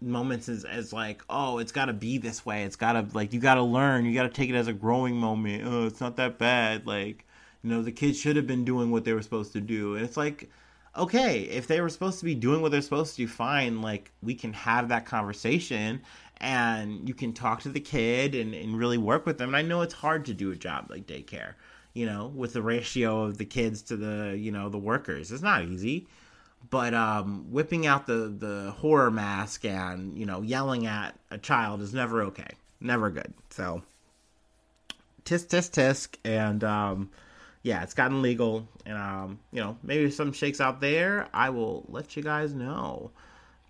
moments 0.00 0.48
as, 0.48 0.64
as 0.64 0.92
like 0.92 1.22
oh 1.30 1.58
it's 1.58 1.72
got 1.72 1.86
to 1.86 1.92
be 1.92 2.18
this 2.18 2.44
way 2.44 2.64
it's 2.64 2.76
got 2.76 2.92
to 2.92 3.06
like 3.16 3.32
you 3.32 3.40
got 3.40 3.54
to 3.54 3.62
learn 3.62 4.04
you 4.04 4.12
got 4.12 4.24
to 4.24 4.28
take 4.28 4.50
it 4.50 4.54
as 4.54 4.66
a 4.66 4.72
growing 4.72 5.16
moment 5.16 5.62
oh 5.66 5.86
it's 5.86 6.00
not 6.00 6.16
that 6.16 6.38
bad 6.38 6.86
like 6.86 7.24
you 7.62 7.70
know 7.70 7.82
the 7.82 7.92
kids 7.92 8.18
should 8.18 8.36
have 8.36 8.46
been 8.46 8.64
doing 8.64 8.90
what 8.90 9.04
they 9.04 9.12
were 9.12 9.22
supposed 9.22 9.52
to 9.52 9.60
do 9.60 9.94
and 9.94 10.04
it's 10.04 10.16
like 10.16 10.50
okay, 10.96 11.40
if 11.42 11.66
they 11.66 11.80
were 11.80 11.88
supposed 11.88 12.18
to 12.20 12.24
be 12.24 12.34
doing 12.34 12.62
what 12.62 12.70
they're 12.70 12.80
supposed 12.80 13.16
to 13.16 13.22
do, 13.22 13.28
fine. 13.28 13.82
Like 13.82 14.12
we 14.22 14.34
can 14.34 14.52
have 14.52 14.88
that 14.88 15.06
conversation 15.06 16.02
and 16.38 17.08
you 17.08 17.14
can 17.14 17.32
talk 17.32 17.62
to 17.62 17.68
the 17.68 17.80
kid 17.80 18.34
and, 18.34 18.54
and 18.54 18.78
really 18.78 18.98
work 18.98 19.26
with 19.26 19.38
them. 19.38 19.50
And 19.50 19.56
I 19.56 19.62
know 19.62 19.82
it's 19.82 19.94
hard 19.94 20.26
to 20.26 20.34
do 20.34 20.50
a 20.50 20.56
job 20.56 20.86
like 20.90 21.06
daycare, 21.06 21.54
you 21.92 22.06
know, 22.06 22.32
with 22.34 22.52
the 22.52 22.62
ratio 22.62 23.24
of 23.24 23.38
the 23.38 23.44
kids 23.44 23.82
to 23.82 23.96
the, 23.96 24.36
you 24.38 24.52
know, 24.52 24.68
the 24.68 24.78
workers. 24.78 25.32
It's 25.32 25.42
not 25.42 25.64
easy. 25.64 26.06
But 26.70 26.94
um, 26.94 27.46
whipping 27.50 27.86
out 27.86 28.06
the, 28.06 28.34
the 28.36 28.72
horror 28.78 29.10
mask 29.10 29.64
and, 29.64 30.16
you 30.18 30.24
know, 30.24 30.40
yelling 30.40 30.86
at 30.86 31.14
a 31.30 31.38
child 31.38 31.82
is 31.82 31.92
never 31.92 32.22
okay. 32.24 32.48
Never 32.80 33.10
good. 33.10 33.32
So 33.50 33.82
tisk 35.24 35.48
tisk 35.48 35.70
tisk 35.70 36.16
and 36.24 36.62
um 36.62 37.10
yeah, 37.64 37.82
it's 37.82 37.94
gotten 37.94 38.20
legal, 38.20 38.68
and 38.84 38.98
um, 38.98 39.38
you 39.50 39.58
know, 39.58 39.78
maybe 39.82 40.10
some 40.10 40.32
shakes 40.32 40.60
out 40.60 40.82
there. 40.82 41.28
I 41.32 41.48
will 41.48 41.86
let 41.88 42.14
you 42.14 42.22
guys 42.22 42.52
know. 42.52 43.10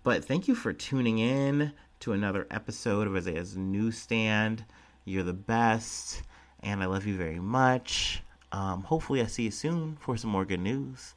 But 0.03 0.25
thank 0.25 0.49
you 0.49 0.53
for 0.53 0.73
tuning 0.73 1.17
in 1.17 1.71
to 2.01 2.11
another 2.11 2.45
episode 2.51 3.07
of 3.07 3.15
Isaiah's 3.15 3.55
Newsstand. 3.55 4.65
You're 5.05 5.23
the 5.23 5.31
best, 5.31 6.23
and 6.61 6.83
I 6.83 6.87
love 6.87 7.07
you 7.07 7.15
very 7.15 7.39
much. 7.39 8.21
Um, 8.51 8.83
hopefully, 8.83 9.21
I 9.21 9.27
see 9.27 9.43
you 9.43 9.51
soon 9.51 9.95
for 10.01 10.17
some 10.17 10.29
more 10.29 10.43
good 10.43 10.59
news. 10.59 11.13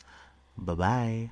Bye 0.59 0.75
bye. 0.75 1.31